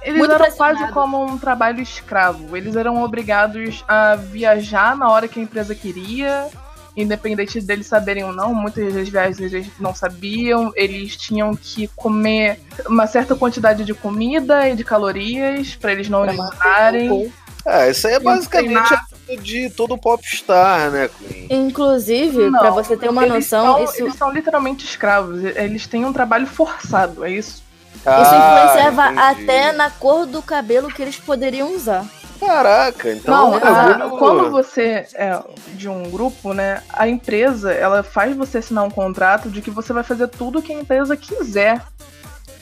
eles 0.06 0.20
Muito 0.20 0.34
eram 0.36 0.52
quase 0.52 0.88
como 0.92 1.26
um 1.26 1.36
trabalho 1.36 1.82
escravo. 1.82 2.56
Eles 2.56 2.76
eram 2.76 3.02
obrigados 3.02 3.84
a 3.88 4.16
viajar 4.16 4.96
na 4.96 5.10
hora 5.10 5.28
que 5.28 5.40
a 5.40 5.44
empresa 5.44 5.74
queria, 5.74 6.48
independente 6.96 7.60
deles 7.60 7.88
saberem 7.88 8.24
ou 8.24 8.32
não. 8.32 8.54
Muitas 8.54 8.94
das 8.94 9.10
viagens 9.10 9.52
eles 9.52 9.68
não 9.80 9.96
sabiam. 9.96 10.72
Eles 10.76 11.18
tinham 11.18 11.56
que 11.56 11.88
comer 11.96 12.60
uma 12.86 13.08
certa 13.08 13.36
quantidade 13.36 13.84
de 13.84 13.96
comida 13.96 14.70
e 14.70 14.76
de 14.76 14.84
calorias 14.84 15.76
para 15.76 15.94
eles 15.94 16.08
não 16.08 16.20
manter 16.20 16.34
engordarem. 16.36 17.34
É, 17.66 17.90
isso 17.90 18.08
aí 18.08 18.14
é 18.14 18.20
basicamente 18.20 18.94
de 19.42 19.70
todo 19.70 19.98
popstar, 19.98 20.92
né, 20.92 21.10
Queen? 21.18 21.48
Inclusive, 21.50 22.50
Não, 22.50 22.60
pra 22.60 22.70
você 22.72 22.96
ter 22.96 23.10
uma 23.10 23.24
eles 23.26 23.50
noção, 23.52 23.76
são, 23.76 23.84
isso, 23.84 24.02
eles 24.04 24.16
são 24.16 24.32
literalmente 24.32 24.86
escravos. 24.86 25.44
Eles 25.44 25.88
têm 25.88 26.06
um 26.06 26.14
trabalho 26.14 26.46
forçado, 26.48 27.26
é 27.26 27.32
isso? 27.32 27.64
isso 27.96 28.04
Ah, 28.06 28.72
influenciava 28.72 29.06
entendi. 29.12 29.20
até 29.20 29.72
na 29.72 29.90
cor 29.90 30.26
do 30.26 30.42
cabelo 30.42 30.90
que 30.90 31.02
eles 31.02 31.18
poderiam 31.18 31.74
usar. 31.74 32.06
Caraca, 32.40 33.12
então 33.12 33.52
Não, 33.52 33.58
é 33.58 33.62
a- 33.64 34.10
quando 34.20 34.52
você 34.52 35.08
é 35.16 35.40
de 35.74 35.88
um 35.88 36.04
grupo, 36.12 36.54
né, 36.54 36.84
a 36.92 37.08
empresa, 37.08 37.72
ela 37.72 38.04
faz 38.04 38.36
você 38.36 38.58
assinar 38.58 38.84
um 38.84 38.90
contrato 38.92 39.50
de 39.50 39.62
que 39.62 39.72
você 39.72 39.94
vai 39.94 40.04
fazer 40.04 40.28
tudo 40.28 40.62
que 40.62 40.74
a 40.74 40.80
empresa 40.80 41.16
quiser. 41.16 41.82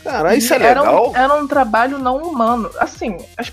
Caralho, 0.03 0.37
isso 0.37 0.53
é 0.53 0.59
E 0.59 0.63
era 0.63 0.81
legal? 0.81 1.09
Um, 1.11 1.17
era 1.17 1.33
um 1.33 1.47
trabalho 1.47 1.97
não 1.97 2.17
humano. 2.17 2.69
Assim, 2.77 3.17
as- 3.37 3.51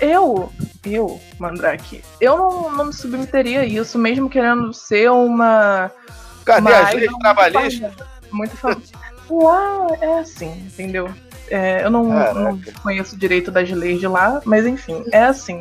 eu, 0.00 0.52
eu, 0.84 1.20
Mandrake, 1.38 2.02
eu 2.20 2.36
não, 2.36 2.70
não 2.72 2.84
me 2.86 2.92
submeteria 2.92 3.60
a 3.60 3.64
isso, 3.64 3.98
mesmo 3.98 4.28
querendo 4.28 4.72
ser 4.72 5.10
uma. 5.10 5.90
Cadê 6.44 6.60
uma 6.60 6.80
as 6.80 6.94
leis 6.94 7.10
muito 7.10 7.20
trabalhistas? 7.20 7.92
Muito 8.30 8.56
famosa. 8.56 9.04
Lá 9.30 9.86
é 10.00 10.18
assim, 10.18 10.50
entendeu? 10.66 11.10
É, 11.48 11.84
eu 11.84 11.90
não, 11.90 12.04
não 12.34 12.60
conheço 12.82 13.16
direito 13.16 13.50
das 13.50 13.70
leis 13.70 14.00
de 14.00 14.06
lá, 14.06 14.40
mas 14.44 14.66
enfim, 14.66 15.04
é 15.12 15.24
assim. 15.24 15.58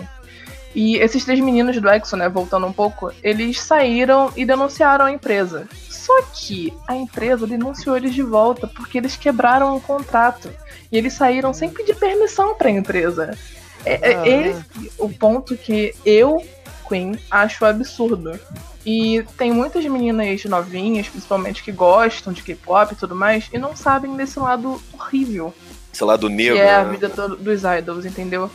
E 0.75 0.97
esses 0.97 1.23
três 1.23 1.39
meninos 1.39 1.79
do 1.79 1.89
Exo, 1.89 2.17
né, 2.17 2.27
voltando 2.27 2.65
um 2.65 2.73
pouco, 2.73 3.11
eles 3.21 3.61
saíram 3.61 4.31
e 4.35 4.43
denunciaram 4.43 5.05
a 5.05 5.11
empresa. 5.11 5.67
Só 5.87 6.21
que 6.33 6.73
a 6.87 6.95
empresa 6.95 7.45
denunciou 7.45 7.95
eles 7.95 8.13
de 8.13 8.23
volta 8.23 8.67
porque 8.67 8.97
eles 8.97 9.15
quebraram 9.15 9.75
o 9.75 9.81
contrato. 9.81 10.49
E 10.91 10.97
eles 10.97 11.13
saíram 11.13 11.53
sem 11.53 11.69
pedir 11.69 11.95
permissão 11.95 12.55
para 12.55 12.69
a 12.69 12.71
empresa. 12.71 13.37
É, 13.85 14.11
é 14.11 14.15
Ah. 14.15 14.27
esse 14.27 14.91
o 14.97 15.09
ponto 15.09 15.55
que 15.57 15.93
eu, 16.05 16.43
Queen, 16.87 17.17
acho 17.29 17.65
absurdo. 17.65 18.39
E 18.85 19.23
tem 19.37 19.51
muitas 19.51 19.85
meninas 19.85 20.43
novinhas, 20.45 21.07
principalmente, 21.07 21.63
que 21.63 21.71
gostam 21.71 22.33
de 22.33 22.43
K-pop 22.43 22.93
e 22.93 22.97
tudo 22.97 23.15
mais, 23.15 23.49
e 23.53 23.57
não 23.57 23.75
sabem 23.75 24.15
desse 24.17 24.37
lado 24.39 24.81
horrível 24.93 25.53
Sei 25.93 26.05
lá, 26.05 26.17
do 26.17 26.27
negro. 26.29 26.55
que 26.55 26.61
é 26.61 26.75
a 26.75 26.83
né? 26.83 26.91
vida 26.91 27.07
do- 27.07 27.37
dos 27.37 27.61
idols, 27.63 28.05
entendeu? 28.05 28.51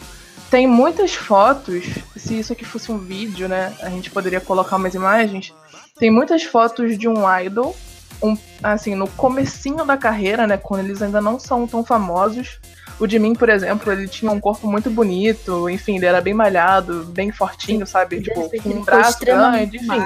Tem 0.50 0.66
muitas 0.66 1.14
fotos, 1.14 1.84
se 2.16 2.38
isso 2.38 2.52
aqui 2.52 2.64
fosse 2.64 2.90
um 2.92 2.98
vídeo, 2.98 3.48
né, 3.48 3.72
a 3.82 3.88
gente 3.90 4.10
poderia 4.10 4.40
colocar 4.40 4.76
umas 4.76 4.94
imagens. 4.94 5.52
Tem 5.98 6.10
muitas 6.10 6.42
fotos 6.42 6.98
de 6.98 7.08
um 7.08 7.24
idol, 7.40 7.74
um, 8.22 8.36
assim, 8.62 8.94
no 8.94 9.08
comecinho 9.08 9.84
da 9.84 9.96
carreira, 9.96 10.46
né, 10.46 10.56
quando 10.58 10.84
eles 10.84 11.00
ainda 11.00 11.20
não 11.22 11.38
são 11.38 11.66
tão 11.66 11.82
famosos. 11.84 12.58
O 12.98 13.06
Jimin, 13.06 13.34
por 13.34 13.48
exemplo, 13.48 13.92
ele 13.92 14.08
tinha 14.08 14.30
um 14.30 14.40
corpo 14.40 14.66
muito 14.66 14.90
bonito, 14.90 15.68
enfim, 15.68 15.96
ele 15.96 16.06
era 16.06 16.20
bem 16.20 16.34
malhado, 16.34 17.04
bem 17.04 17.30
fortinho, 17.30 17.86
sabe? 17.86 18.20
Tipo, 18.20 18.50
com 18.62 18.68
um 18.70 18.82
braço 18.82 19.20
grande, 19.20 19.76
enfim. 19.76 20.04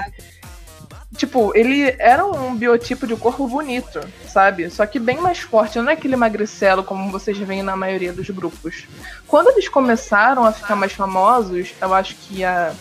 Tipo, 1.17 1.53
ele 1.55 1.95
era 1.99 2.25
um 2.25 2.55
biotipo 2.55 3.07
de 3.07 3.15
corpo 3.17 3.47
bonito, 3.47 4.01
sabe? 4.27 4.71
Só 4.71 4.87
que 4.87 4.99
bem 4.99 5.21
mais 5.21 5.41
forte, 5.41 5.79
não 5.79 5.91
é 5.91 5.93
aquele 5.93 6.17
magricelo 6.17 6.83
como 6.83 7.11
vocês 7.11 7.37
veem 7.39 7.63
na 7.63 7.77
maioria 7.77 8.13
dos 8.13 8.29
grupos. 8.31 8.87
Quando 9.27 9.49
eles 9.51 9.69
começaram 9.69 10.45
a 10.45 10.53
ficar 10.53 10.75
mais 10.75 10.93
famosos, 10.93 11.75
eu 11.81 11.93
acho 11.93 12.15
que 12.17 12.43
a 12.43 12.73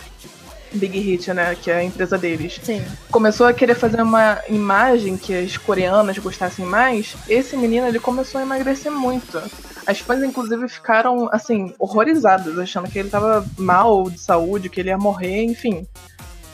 Big 0.73 0.97
Hit, 0.97 1.33
né, 1.33 1.55
que 1.55 1.69
é 1.69 1.75
a 1.75 1.83
empresa 1.83 2.17
deles, 2.17 2.59
Sim. 2.63 2.83
começou 3.09 3.45
a 3.45 3.53
querer 3.53 3.75
fazer 3.75 4.01
uma 4.01 4.39
imagem 4.47 5.17
que 5.17 5.33
as 5.37 5.57
coreanas 5.57 6.17
gostassem 6.17 6.65
mais, 6.65 7.15
esse 7.27 7.57
menino 7.57 7.87
ele 7.87 7.99
começou 7.99 8.39
a 8.39 8.43
emagrecer 8.43 8.91
muito. 8.91 9.41
As 9.85 9.99
fãs, 9.99 10.23
inclusive, 10.23 10.67
ficaram, 10.67 11.29
assim, 11.31 11.73
horrorizadas, 11.79 12.57
achando 12.57 12.89
que 12.89 12.99
ele 12.99 13.09
tava 13.09 13.45
mal 13.57 14.09
de 14.09 14.19
saúde, 14.19 14.69
que 14.69 14.79
ele 14.79 14.89
ia 14.89 14.97
morrer, 14.97 15.43
enfim. 15.43 15.87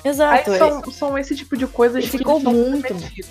Aí 0.03 0.12
Exato. 0.12 0.51
é. 0.53 0.57
são, 0.57 0.91
são 0.91 1.17
esse 1.17 1.36
tipo 1.36 1.57
de 1.57 1.67
coisas 1.67 2.03
Ele 2.03 2.12
que 2.12 2.17
ficou 2.17 2.39
muito. 2.39 2.93
entendeu? 2.93 3.25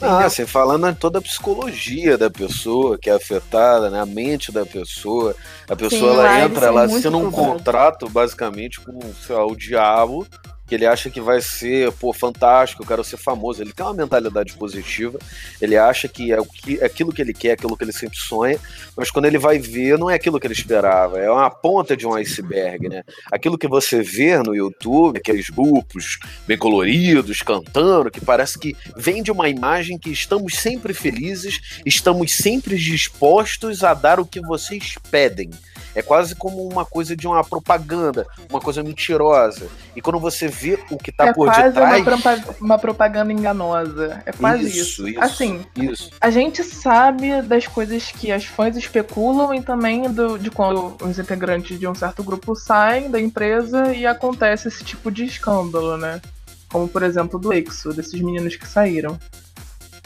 Ah, 0.00 0.24
assim, 0.24 0.46
falando 0.46 0.88
em 0.88 0.94
toda 0.94 1.18
a 1.18 1.22
psicologia 1.22 2.16
da 2.16 2.30
pessoa 2.30 2.96
que 2.96 3.10
é 3.10 3.14
afetada, 3.14 3.90
né? 3.90 4.00
A 4.00 4.06
mente 4.06 4.52
da 4.52 4.64
pessoa. 4.64 5.34
A 5.68 5.74
pessoa 5.74 6.12
Sim, 6.12 6.16
lá 6.16 6.24
ela 6.24 6.38
eles 6.38 6.50
entra, 6.50 6.66
ela 6.66 6.86
muito 6.86 6.98
assina 6.98 7.16
um 7.16 7.30
contrato, 7.30 8.08
basicamente, 8.08 8.80
com, 8.80 9.00
sei 9.26 9.34
lá, 9.34 9.44
o 9.44 9.56
diabo, 9.56 10.26
que 10.70 10.76
ele 10.76 10.86
acha 10.86 11.10
que 11.10 11.20
vai 11.20 11.40
ser, 11.40 11.90
pô, 11.90 12.12
fantástico, 12.12 12.84
eu 12.84 12.86
quero 12.86 13.02
ser 13.02 13.16
famoso. 13.16 13.60
Ele 13.60 13.72
tem 13.72 13.84
uma 13.84 13.92
mentalidade 13.92 14.52
positiva, 14.52 15.18
ele 15.60 15.76
acha 15.76 16.06
que 16.06 16.30
é, 16.30 16.40
o 16.40 16.44
que, 16.44 16.78
é 16.80 16.84
aquilo 16.84 17.12
que 17.12 17.20
ele 17.20 17.34
quer, 17.34 17.52
aquilo 17.54 17.76
que 17.76 17.82
ele 17.82 17.92
sempre 17.92 18.16
sonha, 18.16 18.56
mas 18.96 19.10
quando 19.10 19.24
ele 19.24 19.36
vai 19.36 19.58
ver, 19.58 19.98
não 19.98 20.08
é 20.08 20.14
aquilo 20.14 20.38
que 20.38 20.46
ele 20.46 20.54
esperava, 20.54 21.18
é 21.18 21.28
uma 21.28 21.50
ponta 21.50 21.96
de 21.96 22.06
um 22.06 22.14
iceberg, 22.14 22.88
né? 22.88 23.02
Aquilo 23.32 23.58
que 23.58 23.66
você 23.66 24.00
vê 24.00 24.38
no 24.38 24.54
YouTube, 24.54 25.18
aqueles 25.18 25.50
grupos 25.50 26.20
bem 26.46 26.56
coloridos, 26.56 27.42
cantando, 27.42 28.08
que 28.08 28.20
parece 28.20 28.56
que 28.56 28.76
vende 28.96 29.32
uma 29.32 29.48
imagem 29.48 29.98
que 29.98 30.10
estamos 30.10 30.54
sempre 30.54 30.94
felizes, 30.94 31.80
estamos 31.84 32.32
sempre 32.32 32.78
dispostos 32.78 33.82
a 33.82 33.92
dar 33.92 34.20
o 34.20 34.24
que 34.24 34.40
vocês 34.40 34.94
pedem. 35.10 35.50
É 35.94 36.02
quase 36.02 36.34
como 36.34 36.66
uma 36.68 36.84
coisa 36.84 37.16
de 37.16 37.26
uma 37.26 37.42
propaganda, 37.42 38.26
uma 38.48 38.60
coisa 38.60 38.82
mentirosa. 38.82 39.68
E 39.96 40.00
quando 40.00 40.20
você 40.20 40.46
vê 40.60 40.78
o 40.90 40.96
que 40.98 41.10
tá 41.10 41.28
é 41.28 41.32
por 41.32 41.46
quase 41.46 41.62
detrás. 41.68 41.96
uma, 41.96 42.04
propa- 42.04 42.54
uma 42.60 42.78
propaganda 42.78 43.32
enganosa. 43.32 44.22
É 44.26 44.32
quase 44.32 44.66
isso. 44.68 44.78
isso, 44.78 45.08
isso, 45.08 45.20
Assim, 45.20 45.64
isso. 45.76 46.10
a 46.20 46.30
gente 46.30 46.62
sabe 46.62 47.42
das 47.42 47.66
coisas 47.66 48.10
que 48.10 48.30
as 48.30 48.44
fãs 48.44 48.76
especulam 48.76 49.54
e 49.54 49.62
também 49.62 50.02
do- 50.10 50.38
de 50.38 50.50
quando 50.50 50.96
os 51.02 51.18
integrantes 51.18 51.78
de 51.78 51.86
um 51.86 51.94
certo 51.94 52.22
grupo 52.22 52.54
saem 52.54 53.10
da 53.10 53.20
empresa 53.20 53.94
e 53.94 54.06
acontece 54.06 54.68
esse 54.68 54.84
tipo 54.84 55.10
de 55.10 55.24
escândalo, 55.24 55.96
né? 55.96 56.20
Como, 56.70 56.86
por 56.88 57.02
exemplo, 57.02 57.38
do 57.38 57.52
EXO, 57.52 57.92
desses 57.92 58.20
meninos 58.20 58.54
que 58.56 58.66
saíram. 58.68 59.18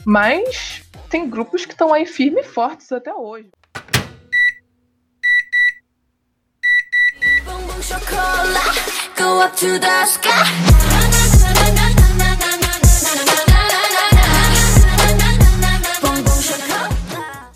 Mas 0.04 0.82
tem 1.10 1.28
grupos 1.28 1.64
que 1.66 1.72
estão 1.72 1.92
aí 1.92 2.06
firmes 2.06 2.46
e 2.46 2.48
fortes 2.48 2.90
até 2.92 3.12
hoje. 3.14 3.48
Chocolate, 7.82 8.93
go 9.16 9.40
up 9.40 9.56
to 9.56 9.78
the 9.78 10.06
sky. 10.06 10.44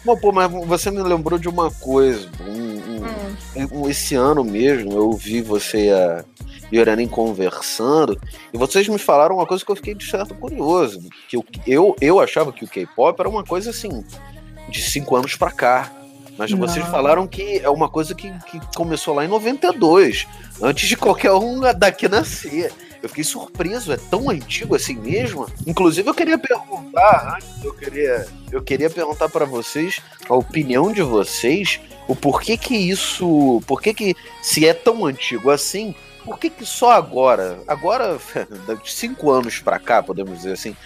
Bom, 0.04 0.16
pô, 0.16 0.32
mas 0.32 0.50
você 0.66 0.90
me 0.90 1.02
lembrou 1.02 1.38
de 1.38 1.48
uma 1.48 1.70
coisa. 1.70 2.28
Um- 2.40 3.04
um- 3.62 3.82
um- 3.82 3.90
esse 3.90 4.14
ano 4.14 4.42
mesmo, 4.42 4.92
eu 4.92 5.12
vi 5.12 5.42
você 5.42 5.86
e 5.86 5.92
a 5.92 6.24
Yoranin 6.72 7.08
conversando, 7.08 8.18
e 8.52 8.56
vocês 8.56 8.88
me 8.88 8.98
falaram 8.98 9.36
uma 9.36 9.46
coisa 9.46 9.64
que 9.64 9.70
eu 9.70 9.76
fiquei 9.76 9.94
de 9.94 10.08
certo 10.08 10.34
curioso. 10.34 11.00
Que 11.28 11.36
eu, 11.36 11.44
eu, 11.66 11.96
eu 12.00 12.20
achava 12.20 12.52
que 12.52 12.64
o 12.64 12.68
K-pop 12.68 13.20
era 13.20 13.28
uma 13.28 13.44
coisa 13.44 13.70
assim, 13.70 14.04
de 14.70 14.80
cinco 14.82 15.14
anos 15.16 15.34
pra 15.36 15.50
cá. 15.50 15.90
Mas 16.38 16.52
Não. 16.52 16.58
vocês 16.58 16.86
falaram 16.86 17.26
que 17.26 17.58
é 17.58 17.68
uma 17.68 17.88
coisa 17.88 18.14
que, 18.14 18.32
que 18.44 18.60
começou 18.76 19.12
lá 19.12 19.24
em 19.24 19.28
92, 19.28 20.26
antes 20.62 20.88
de 20.88 20.96
qualquer 20.96 21.32
um 21.32 21.60
daqui 21.76 22.08
nascer. 22.08 22.72
Eu 23.02 23.08
fiquei 23.08 23.24
surpreso, 23.24 23.92
é 23.92 23.96
tão 23.96 24.30
antigo 24.30 24.74
assim 24.74 24.94
mesmo? 24.94 25.46
Inclusive 25.66 26.08
eu 26.08 26.14
queria 26.14 26.38
perguntar, 26.38 27.36
antes, 27.36 27.64
eu 27.64 27.74
queria, 27.74 28.26
eu 28.50 28.62
queria 28.62 28.90
perguntar 28.90 29.28
pra 29.28 29.44
vocês 29.44 30.00
a 30.28 30.34
opinião 30.34 30.92
de 30.92 31.02
vocês, 31.02 31.80
o 32.08 32.16
porquê 32.16 32.56
que 32.56 32.76
isso, 32.76 33.60
por 33.66 33.80
que 33.80 34.16
se 34.42 34.66
é 34.66 34.74
tão 34.74 35.06
antigo 35.06 35.50
assim, 35.50 35.94
por 36.24 36.38
que 36.38 36.50
que 36.50 36.66
só 36.66 36.92
agora, 36.92 37.60
agora 37.66 38.18
de 38.82 38.90
cinco 38.92 39.30
anos 39.30 39.60
pra 39.60 39.78
cá, 39.78 40.02
podemos 40.02 40.38
dizer 40.38 40.52
assim, 40.52 40.76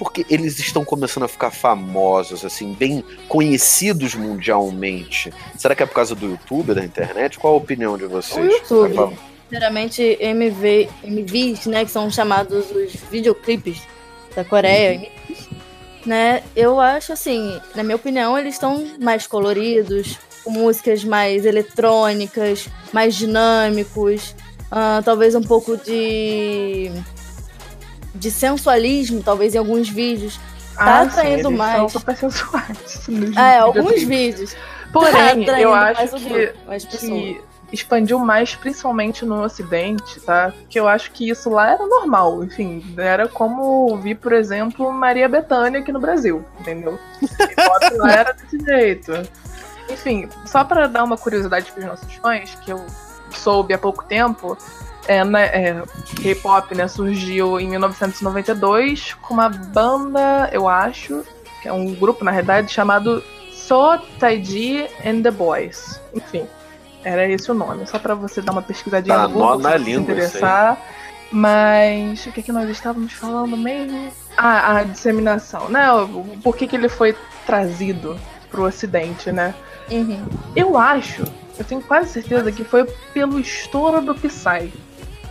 porque 0.00 0.24
eles 0.30 0.58
estão 0.58 0.82
começando 0.82 1.24
a 1.24 1.28
ficar 1.28 1.50
famosos, 1.50 2.42
assim, 2.42 2.72
bem 2.72 3.04
conhecidos 3.28 4.14
mundialmente. 4.14 5.30
Será 5.58 5.74
que 5.74 5.82
é 5.82 5.86
por 5.86 5.94
causa 5.94 6.14
do 6.14 6.26
YouTube, 6.26 6.72
da 6.72 6.82
internet? 6.82 7.38
Qual 7.38 7.52
a 7.52 7.56
opinião 7.58 7.98
de 7.98 8.06
vocês? 8.06 8.70
O 8.70 8.86
YouTube. 8.86 9.18
Geralmente 9.52 10.16
MV, 10.18 10.88
MVs, 11.04 11.66
né, 11.66 11.84
que 11.84 11.90
são 11.90 12.10
chamados 12.10 12.70
os 12.70 12.94
videoclipes 13.10 13.82
da 14.34 14.42
Coreia, 14.42 14.94
MVs, 14.94 15.48
né? 16.06 16.42
Eu 16.56 16.80
acho 16.80 17.12
assim, 17.12 17.60
na 17.74 17.82
minha 17.82 17.96
opinião, 17.96 18.38
eles 18.38 18.54
estão 18.54 18.82
mais 18.98 19.26
coloridos, 19.26 20.18
com 20.42 20.50
músicas 20.50 21.04
mais 21.04 21.44
eletrônicas, 21.44 22.70
mais 22.90 23.14
dinâmicos, 23.14 24.34
ah, 24.70 25.02
talvez 25.04 25.34
um 25.34 25.42
pouco 25.42 25.76
de 25.76 26.90
de 28.14 28.30
sensualismo, 28.30 29.22
talvez 29.22 29.54
em 29.54 29.58
alguns 29.58 29.88
vídeos. 29.88 30.38
Tá 30.76 31.02
atraindo 31.02 31.48
eles 31.48 31.58
mais. 31.58 31.76
São 31.76 31.88
super 31.88 32.16
sensuais. 32.16 33.08
Ah, 33.36 33.52
é, 33.52 33.58
alguns 33.58 34.02
vídeos. 34.02 34.56
Porém, 34.92 35.44
Tá 35.44 35.60
eu 35.60 35.72
acho 35.72 36.16
que, 36.16 36.28
grupo, 36.28 36.88
que 36.98 37.40
expandiu 37.72 38.18
mais, 38.18 38.54
principalmente 38.54 39.24
no 39.24 39.42
Ocidente, 39.42 40.20
tá? 40.20 40.52
Que 40.68 40.78
eu 40.80 40.88
acho 40.88 41.12
que 41.12 41.28
isso 41.28 41.50
lá 41.50 41.72
era 41.72 41.86
normal. 41.86 42.42
Enfim, 42.42 42.82
era 42.96 43.28
como 43.28 43.96
vi, 43.98 44.14
por 44.14 44.32
exemplo, 44.32 44.90
Maria 44.92 45.28
Bethânia 45.28 45.80
aqui 45.80 45.92
no 45.92 46.00
Brasil, 46.00 46.44
entendeu? 46.58 46.98
K-pop 47.20 47.96
lá 47.96 48.12
era 48.12 48.32
desse 48.32 48.58
jeito. 48.58 49.12
Enfim, 49.88 50.28
só 50.46 50.64
pra 50.64 50.86
dar 50.86 51.04
uma 51.04 51.16
curiosidade 51.16 51.70
pros 51.72 51.84
nossos 51.84 52.12
fãs, 52.14 52.54
que 52.64 52.72
eu 52.72 52.84
soube 53.30 53.72
há 53.74 53.78
pouco 53.78 54.04
tempo, 54.04 54.56
é, 55.08 55.24
né, 55.24 55.44
é, 55.46 55.82
K-pop 56.22 56.74
né, 56.74 56.86
surgiu 56.88 57.58
em 57.58 57.68
1992 57.70 59.14
com 59.22 59.34
uma 59.34 59.48
banda, 59.48 60.48
eu 60.52 60.68
acho, 60.68 61.22
que 61.62 61.68
é 61.68 61.72
um 61.72 61.94
grupo 61.94 62.24
na 62.24 62.30
realidade 62.30 62.72
chamado 62.72 63.22
So 63.52 63.98
Taiji 64.18 64.86
and 65.04 65.22
the 65.22 65.30
Boys. 65.30 66.00
Enfim, 66.14 66.46
era 67.04 67.26
esse 67.28 67.50
o 67.50 67.54
nome, 67.54 67.86
só 67.86 67.98
pra 67.98 68.14
você 68.14 68.40
dar 68.42 68.52
uma 68.52 68.62
pesquisadinha 68.62 69.16
Tá, 69.16 69.28
no 69.28 69.34
Google, 69.34 69.70
se 69.72 69.78
língua, 69.78 70.02
interessar. 70.02 70.78
Mas 71.32 72.26
o 72.26 72.32
que, 72.32 72.42
que 72.42 72.50
nós 72.52 72.68
estávamos 72.68 73.12
falando 73.12 73.56
mesmo? 73.56 74.10
Ah, 74.36 74.78
a 74.78 74.82
disseminação, 74.84 75.68
né? 75.68 75.90
O- 75.92 76.24
Por 76.42 76.56
que, 76.56 76.66
que 76.66 76.74
ele 76.76 76.88
foi 76.88 77.16
trazido 77.46 78.18
pro 78.50 78.64
ocidente, 78.64 79.30
né? 79.30 79.54
Uhum. 79.90 80.24
Eu 80.56 80.76
acho, 80.76 81.22
eu 81.60 81.64
tenho 81.64 81.82
quase 81.82 82.10
certeza 82.10 82.50
que 82.50 82.64
foi 82.64 82.84
pelo 83.12 83.38
estouro 83.38 84.00
do 84.00 84.14
Psy. 84.14 84.72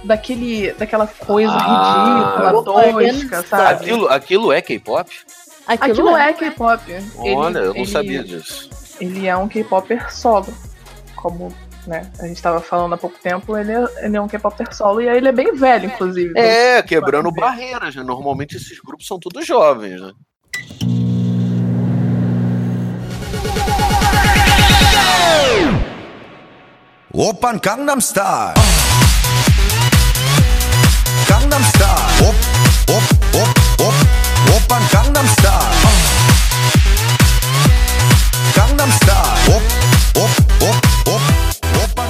Daquele, 0.03 0.71
daquela 0.73 1.05
coisa 1.07 1.51
Ah, 1.51 2.53
ridícula, 2.53 2.63
tosca, 2.63 3.41
sabe? 3.41 3.63
Aquilo, 3.83 4.07
aquilo 4.07 4.53
é 4.53 4.61
K-pop? 4.61 5.11
Aquilo, 5.67 5.91
Aquilo 5.91 6.17
é. 6.17 6.29
é 6.29 6.33
K-pop. 6.33 6.91
Ele- 6.91 7.35
Olha, 7.35 7.57
eu 7.59 7.73
não 7.73 7.81
ele- 7.81 7.85
sabia 7.85 8.23
disso. 8.23 8.69
Ele 9.01 9.27
é 9.27 9.35
um 9.35 9.49
K-popper 9.49 10.13
solo. 10.13 10.47
Como 11.17 11.53
né, 11.85 12.09
a 12.19 12.27
gente 12.27 12.41
tava 12.41 12.61
falando 12.61 12.93
há 12.93 12.97
pouco 12.97 13.17
tempo, 13.19 13.57
ele 13.57 13.71
é, 13.73 14.05
ele 14.05 14.15
é 14.15 14.21
um 14.21 14.27
K-popper 14.27 14.73
solo 14.73 15.01
e 15.01 15.09
aí 15.09 15.17
ele 15.17 15.27
é 15.27 15.31
bem 15.33 15.53
velho, 15.53 15.87
inclusive. 15.87 16.37
É, 16.37 16.81
quebrando 16.81 17.29
barreiras, 17.31 17.93
né? 17.95 18.03
Normalmente 18.03 18.55
esses 18.55 18.79
grupos 18.79 19.05
são 19.05 19.19
todos 19.19 19.45
jovens, 19.45 19.99
né? 19.99 20.13
Open 27.11 27.59
Gangnam 27.59 27.99
Style. 28.01 28.53
Gangnam 31.27 31.63
Style. 31.63 32.27
Op, 32.27 32.35
op, 32.87 33.03
op, 33.33 33.49
op. 33.81 33.93
Open 34.53 34.81
Gangnam 34.89 35.25
Style. 35.25 35.73
Gangnam 38.53 38.91
Style. 38.91 39.55
Op, 39.55 39.61
op, 40.17 40.29
op, 40.61 40.75
op. 41.07 41.21
Open 41.81 42.09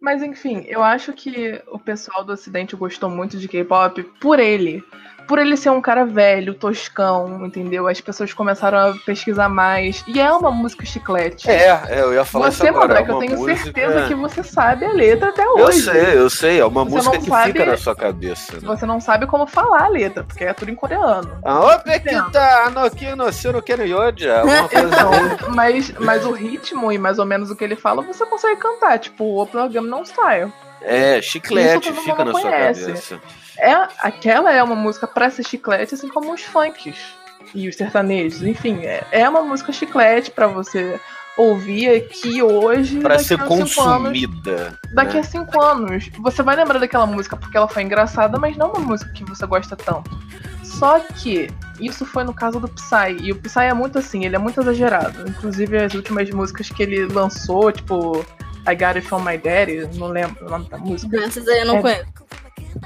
Mas 0.00 0.22
enfim, 0.22 0.64
eu 0.66 0.82
acho 0.82 1.12
que 1.12 1.62
o 1.70 1.78
pessoal 1.78 2.24
do 2.24 2.32
Ocidente 2.32 2.74
gostou 2.74 3.10
muito 3.10 3.38
de 3.38 3.46
K-pop 3.46 4.02
por 4.20 4.40
ele 4.40 4.82
por 5.26 5.38
ele 5.38 5.56
ser 5.56 5.70
um 5.70 5.80
cara 5.80 6.04
velho, 6.04 6.54
toscão, 6.54 7.44
entendeu? 7.46 7.88
As 7.88 8.00
pessoas 8.00 8.32
começaram 8.32 8.78
a 8.78 8.94
pesquisar 9.04 9.48
mais. 9.48 10.04
E 10.06 10.20
é 10.20 10.30
uma 10.32 10.50
música 10.50 10.84
chiclete. 10.86 11.50
É, 11.50 11.68
é, 11.88 12.00
eu 12.00 12.14
ia 12.14 12.24
falar 12.24 12.50
Você, 12.50 12.64
isso 12.64 12.66
agora. 12.68 12.86
Mandrake, 13.00 13.10
é 13.10 13.14
eu 13.14 13.18
tenho 13.18 13.38
música- 13.38 13.62
certeza 13.64 14.06
que 14.08 14.14
você 14.14 14.42
sabe 14.42 14.84
a 14.84 14.92
letra 14.92 15.30
até 15.30 15.42
Eu 15.44 15.56
hoje. 15.56 15.80
sei, 15.82 16.18
eu 16.18 16.30
sei. 16.30 16.60
É 16.60 16.64
uma 16.64 16.84
Você 16.84 16.96
música 16.96 17.18
que 17.18 17.26
sabe- 17.28 17.52
fica 17.52 17.66
na 17.66 17.76
sua 17.76 17.96
cabeça. 17.96 18.52
Né? 18.54 18.60
Você 18.62 18.86
não 18.86 19.00
sabe 19.00 19.26
como 19.26 19.46
falar 19.46 19.84
a 19.84 19.88
letra, 19.88 20.22
porque 20.24 20.44
é 20.44 20.52
tudo 20.52 20.70
em 20.70 20.74
coreano. 20.74 21.38
Ah, 21.44 21.60
ô, 21.74 21.78
Pequita, 21.80 22.70
no 23.16 23.32
Sino 23.32 23.62
Ken 23.62 23.76
Yoja. 23.84 24.40
Alguma 24.40 24.68
coisa 24.68 24.86
Então, 24.86 25.10
assim. 25.42 25.50
mas, 25.54 25.92
mas 25.98 26.24
o 26.24 26.32
ritmo 26.32 26.92
e 26.92 26.98
mais 26.98 27.18
ou 27.18 27.26
menos 27.26 27.50
o 27.50 27.56
que 27.56 27.64
ele 27.64 27.76
fala, 27.76 28.02
você 28.02 28.24
consegue 28.26 28.60
cantar. 28.60 28.98
Tipo, 28.98 29.42
o 29.42 29.46
programa 29.46 29.88
não 29.88 30.02
Style. 30.04 30.52
É, 30.82 31.20
chiclete 31.20 31.92
fica 31.92 32.24
na 32.24 32.30
sua 32.32 32.40
conhece. 32.42 32.80
cabeça. 32.86 33.20
É, 33.58 33.72
aquela 34.00 34.52
é 34.52 34.62
uma 34.62 34.76
música 34.76 35.06
pra 35.06 35.30
ser 35.30 35.46
chiclete, 35.46 35.94
assim 35.94 36.08
como 36.08 36.32
os 36.32 36.42
funks 36.42 36.96
e 37.54 37.68
os 37.68 37.76
sertanejos. 37.76 38.42
Enfim, 38.42 38.80
é, 38.84 39.04
é 39.10 39.28
uma 39.28 39.42
música 39.42 39.72
chiclete 39.72 40.30
pra 40.30 40.46
você 40.46 41.00
ouvir 41.36 41.88
aqui 41.90 42.42
hoje. 42.42 42.98
Pra 43.00 43.16
daqui 43.16 43.24
ser 43.24 43.34
a 43.34 43.46
cinco 43.46 43.54
anos. 43.54 43.74
consumida. 43.74 44.78
Daqui 44.92 45.14
né? 45.14 45.20
a 45.20 45.24
cinco 45.24 45.62
anos, 45.62 46.10
você 46.18 46.42
vai 46.42 46.56
lembrar 46.56 46.78
daquela 46.78 47.06
música 47.06 47.36
porque 47.36 47.56
ela 47.56 47.68
foi 47.68 47.82
engraçada, 47.82 48.38
mas 48.38 48.56
não 48.56 48.70
uma 48.72 48.80
música 48.80 49.12
que 49.12 49.24
você 49.24 49.46
gosta 49.46 49.76
tanto. 49.76 50.10
Só 50.64 50.98
que 50.98 51.48
isso 51.80 52.04
foi 52.04 52.24
no 52.24 52.34
caso 52.34 52.58
do 52.60 52.68
Psy, 52.68 53.16
e 53.22 53.32
o 53.32 53.36
Psy 53.36 53.60
é 53.60 53.74
muito 53.74 53.98
assim, 53.98 54.24
ele 54.24 54.36
é 54.36 54.38
muito 54.38 54.60
exagerado. 54.60 55.28
Inclusive 55.28 55.78
as 55.78 55.94
últimas 55.94 56.28
músicas 56.30 56.68
que 56.68 56.82
ele 56.82 57.06
lançou, 57.06 57.70
tipo 57.72 58.24
I 58.68 58.74
Got 58.74 58.96
It 58.96 59.02
From 59.02 59.20
My 59.20 59.38
Daddy, 59.38 59.88
não 59.96 60.08
lembro 60.08 60.46
o 60.46 60.50
nome 60.50 60.68
da 60.68 60.76
música. 60.76 61.16
Essas 61.22 61.46
aí 61.48 61.60
eu 61.60 61.66
não 61.66 61.76
É. 61.78 61.82
conheço. 61.82 62.25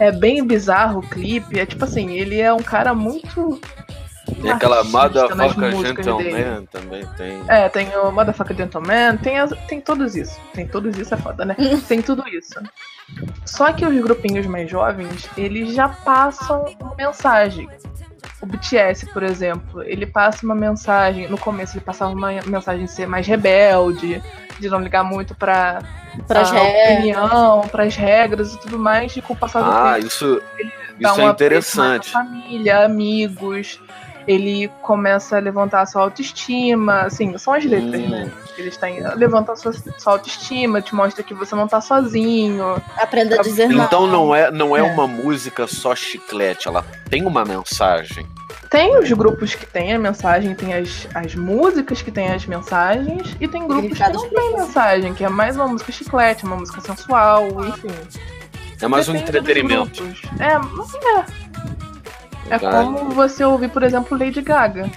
É 0.00 0.10
bem 0.10 0.44
bizarro 0.44 0.98
o 1.00 1.08
clipe. 1.08 1.58
É 1.60 1.66
tipo 1.66 1.84
assim, 1.84 2.10
ele 2.12 2.40
é 2.40 2.52
um 2.52 2.62
cara 2.62 2.94
muito. 2.94 3.60
Tem 4.40 4.50
aquela 4.50 4.82
Motherfucker. 4.84 5.94
Gentleman 6.22 6.66
também 6.66 7.06
tem. 7.16 7.42
É, 7.48 7.68
tem 7.68 7.88
o 7.96 8.10
Motherfucker 8.12 8.56
Gentleman, 8.56 9.16
tem, 9.16 9.38
as- 9.38 9.52
tem 9.66 9.80
todos 9.80 10.14
isso. 10.16 10.38
Tem 10.54 10.66
todos 10.66 10.96
isso, 10.96 11.12
é 11.14 11.16
foda, 11.16 11.44
né? 11.44 11.56
tem 11.88 12.00
tudo 12.00 12.26
isso. 12.28 12.54
Só 13.44 13.72
que 13.72 13.84
os 13.84 14.00
grupinhos 14.02 14.46
mais 14.46 14.70
jovens, 14.70 15.28
eles 15.36 15.74
já 15.74 15.88
passam 15.88 16.64
uma 16.80 16.94
mensagem. 16.96 17.68
O 18.40 18.46
BTS, 18.46 19.06
por 19.12 19.22
exemplo, 19.22 19.82
ele 19.82 20.06
passa 20.06 20.44
uma 20.44 20.54
mensagem. 20.54 21.28
No 21.28 21.38
começo 21.38 21.76
ele 21.76 21.84
passava 21.84 22.12
uma 22.12 22.30
mensagem 22.46 22.84
de 22.84 22.90
ser 22.90 23.06
mais 23.06 23.26
rebelde, 23.26 24.22
de 24.58 24.68
não 24.68 24.80
ligar 24.80 25.04
muito 25.04 25.34
pra, 25.34 25.82
Pras 26.26 26.50
a 26.50 26.54
regras. 26.54 26.92
opinião, 26.96 27.60
pras 27.70 27.96
regras 27.96 28.54
e 28.54 28.60
tudo 28.60 28.78
mais, 28.78 29.16
e 29.16 29.22
com 29.22 29.32
o 29.32 29.36
passar 29.36 29.62
do 29.62 29.70
Ah, 29.70 29.94
tempo 29.94 30.06
isso, 30.06 30.42
dá 31.00 31.10
isso 31.12 31.20
é 31.20 31.24
interessante. 31.24 32.10
família, 32.10 32.84
amigos. 32.84 33.80
Ele 34.26 34.68
começa 34.82 35.36
a 35.36 35.40
levantar 35.40 35.82
a 35.82 35.86
sua 35.86 36.02
autoestima, 36.02 37.02
assim, 37.02 37.36
são 37.38 37.54
as 37.54 37.64
letras, 37.64 38.00
Hum. 38.02 38.08
né? 38.08 38.30
Eles 38.58 38.76
têm 38.76 39.00
levanta 39.16 39.52
a 39.52 39.56
sua, 39.56 39.72
sua 39.72 40.12
autoestima, 40.12 40.82
te 40.82 40.94
mostra 40.94 41.22
que 41.24 41.32
você 41.34 41.54
não 41.54 41.66
tá 41.66 41.80
sozinho. 41.80 42.80
Aprenda 42.96 43.40
a 43.40 43.42
dizer 43.42 43.68
não. 43.68 43.84
Então 43.84 44.06
não 44.06 44.34
é, 44.34 44.50
não 44.50 44.76
é 44.76 44.80
É. 44.80 44.82
uma 44.82 45.06
música 45.06 45.66
só 45.66 45.94
chiclete, 45.94 46.68
ela 46.68 46.84
tem 47.08 47.24
uma 47.26 47.44
mensagem. 47.44 48.26
Tem 48.68 48.96
os 48.98 49.10
grupos 49.12 49.54
que 49.54 49.66
tem 49.66 49.92
a 49.92 49.98
mensagem, 49.98 50.54
tem 50.54 50.74
as, 50.74 51.08
as 51.14 51.34
músicas 51.34 52.02
que 52.02 52.10
tem 52.12 52.28
as 52.28 52.46
mensagens, 52.46 53.34
e 53.40 53.48
tem 53.48 53.66
grupos 53.66 53.98
que 53.98 54.12
não 54.12 54.28
tem 54.28 54.52
mensagem, 54.56 55.12
que 55.14 55.24
é 55.24 55.28
mais 55.28 55.56
uma 55.56 55.66
música 55.66 55.90
chiclete, 55.90 56.44
uma 56.44 56.56
música 56.56 56.80
sensual, 56.80 57.48
enfim. 57.66 57.88
É 58.80 58.86
mais 58.88 59.08
um 59.08 59.12
Depende 59.12 59.32
dos 59.32 59.40
entretenimento. 59.40 60.04
É, 60.38 60.56
mas 60.58 60.94
é. 60.94 61.39
É 62.50 62.58
Tá? 62.58 62.82
como 62.82 63.10
você 63.10 63.44
ouvir, 63.44 63.70
por 63.70 63.82
exemplo, 63.82 64.18
Lady 64.18 64.42
Gaga. 64.42 64.90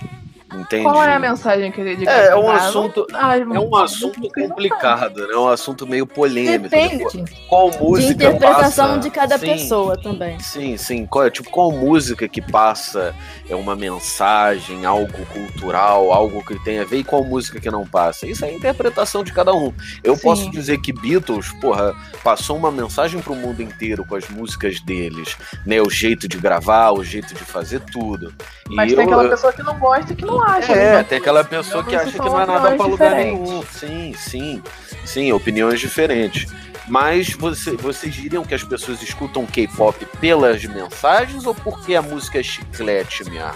Entendi. 0.56 0.84
Qual 0.84 1.04
é 1.04 1.13
a 1.16 1.20
mensagem 1.20 1.72
que 1.72 1.84
Gaga 1.84 2.12
É, 2.12 2.28
é 2.28 2.36
um 2.36 2.50
assunto- 2.52 3.08
Ah, 3.13 3.38
É 3.38 3.44
um 3.60 3.76
assunto 3.76 4.22
complicado, 4.32 5.28
né? 5.28 5.34
É 5.34 5.38
um 5.38 5.48
assunto 5.48 5.86
meio 5.88 6.06
polêmico. 6.06 6.70
Depende 6.70 7.26
Qual 7.50 7.70
de 7.72 7.80
música 7.80 8.12
interpretação 8.13 8.88
passa- 8.88 9.00
de 9.00 9.10
cada 9.10 9.38
Sim, 9.38 9.46
pessoa 9.48 9.98
também. 10.02 10.39
Sim, 10.39 10.78
sim. 10.78 11.06
Qual, 11.06 11.30
tipo, 11.30 11.50
qual 11.50 11.72
música 11.72 12.28
que 12.28 12.42
passa 12.42 13.16
é 13.50 13.56
uma 13.56 13.76
mensagem, 13.76 14.86
algo 14.86 15.26
cultural, 15.34 16.12
algo 16.12 16.44
que 16.46 16.62
tem 16.63 16.80
a 16.80 16.84
ver, 16.84 16.98
e 16.98 17.04
qual 17.04 17.24
música 17.24 17.60
que 17.60 17.70
não 17.72 17.86
passa? 17.86 18.28
Isso 18.28 18.46
é 18.46 18.50
a 18.50 18.54
interpretação 18.54 19.24
de 19.24 19.34
cada 19.34 19.54
um. 19.54 19.74
Eu 20.04 20.16
Sim. 20.16 20.22
posso 20.22 20.52
dizer 20.52 20.80
que 20.80 20.94
Beatles, 20.94 21.52
porra, 21.60 21.94
passou 22.24 22.56
uma 22.58 22.72
mensagem 22.72 23.22
pro 23.22 23.36
mundo 23.36 23.62
inteiro 23.62 24.06
com 24.06 24.16
as 24.16 24.28
músicas 24.30 24.80
deles, 24.82 25.36
né? 25.66 25.82
O 25.82 25.89
jeito 25.89 26.28
de 26.28 26.38
gravar, 26.38 26.92
o 26.92 27.04
jeito 27.04 27.34
de 27.34 27.44
fazer 27.44 27.80
tudo. 27.92 28.34
E 28.70 28.76
Mas 28.76 28.92
eu- 28.92 28.98
tem 28.98 29.06
aquela 29.06 29.30
pessoa 29.30 29.52
que 29.54 29.63
não 29.63 29.78
gosta 29.80 30.13
e 30.13 30.16
que 30.16 30.26
não 30.26 30.43
acha. 30.44 30.72
é, 30.74 30.98
né? 30.98 31.04
tem 31.04 31.18
aquela 31.18 31.44
pessoa 31.44 31.84
que 31.84 31.96
acha 31.96 32.12
que 32.12 32.18
não 32.18 32.40
é 32.40 32.46
nada 32.46 32.60
pra 32.76 32.86
opiniões 32.86 32.92
lugar 32.92 33.16
nenhum. 33.16 33.64
Sim, 33.72 34.14
sim. 34.18 34.64
Sim, 35.06 35.32
opiniões 35.32 35.80
diferentes. 35.80 36.52
Mas 36.88 37.30
você, 37.34 37.72
vocês 37.78 38.14
diriam 38.14 38.44
que 38.44 38.54
as 38.54 38.64
pessoas 38.64 39.02
escutam 39.02 39.46
K-pop 39.46 40.06
pelas 40.20 40.64
mensagens 40.66 41.46
ou 41.46 41.56
porque 41.56 41.96
a 41.96 42.02
música 42.02 42.40
é 42.40 42.44
chiclete 42.44 43.24
mesmo? 43.30 43.52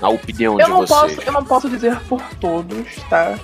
Na 0.00 0.08
opinião 0.10 0.60
Eu 0.60 0.66
de 0.66 0.70
não, 0.70 0.86
vocês. 0.86 1.14
posso, 1.16 1.28
eu 1.28 1.32
não 1.32 1.44
posso 1.44 1.68
dizer 1.70 1.98
por 2.02 2.22
todos, 2.38 2.94
tá? 3.08 3.38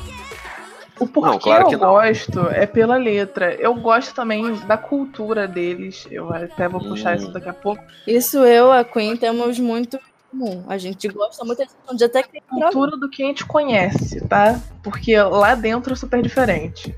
O 1.01 1.07
porquê 1.07 1.31
Não, 1.31 1.39
claro 1.39 1.67
que 1.69 1.75
eu 1.75 1.79
não. 1.79 1.89
gosto 1.95 2.49
é 2.51 2.67
pela 2.67 2.97
letra. 2.97 3.55
Eu 3.55 3.75
gosto 3.75 4.15
também 4.15 4.55
da 4.67 4.77
cultura 4.77 5.49
deles. 5.49 6.07
Eu 6.11 6.33
até 6.33 6.69
vou 6.69 6.81
puxar 6.81 7.15
Hum. 7.15 7.17
isso 7.17 7.33
daqui 7.33 7.49
a 7.49 7.53
pouco. 7.55 7.83
Isso 8.07 8.39
eu, 8.45 8.71
a 8.71 8.85
Queen, 8.85 9.17
temos 9.17 9.59
muito 9.59 9.99
comum. 10.33 10.65
A 10.67 10.79
gente 10.79 11.07
gosta 11.09 11.45
muito, 11.45 11.61
a 11.61 11.65
gente 11.65 11.75
um 11.91 11.95
dia 11.95 12.07
até 12.07 12.23
que 12.23 12.41
Cultura 12.41 12.97
do 12.97 13.09
que 13.09 13.23
a 13.23 13.27
gente 13.27 13.45
conhece, 13.45 14.21
tá? 14.27 14.59
Porque 14.83 15.21
lá 15.21 15.55
dentro 15.55 15.93
é 15.93 15.97
super 15.97 16.23
diferente. 16.23 16.95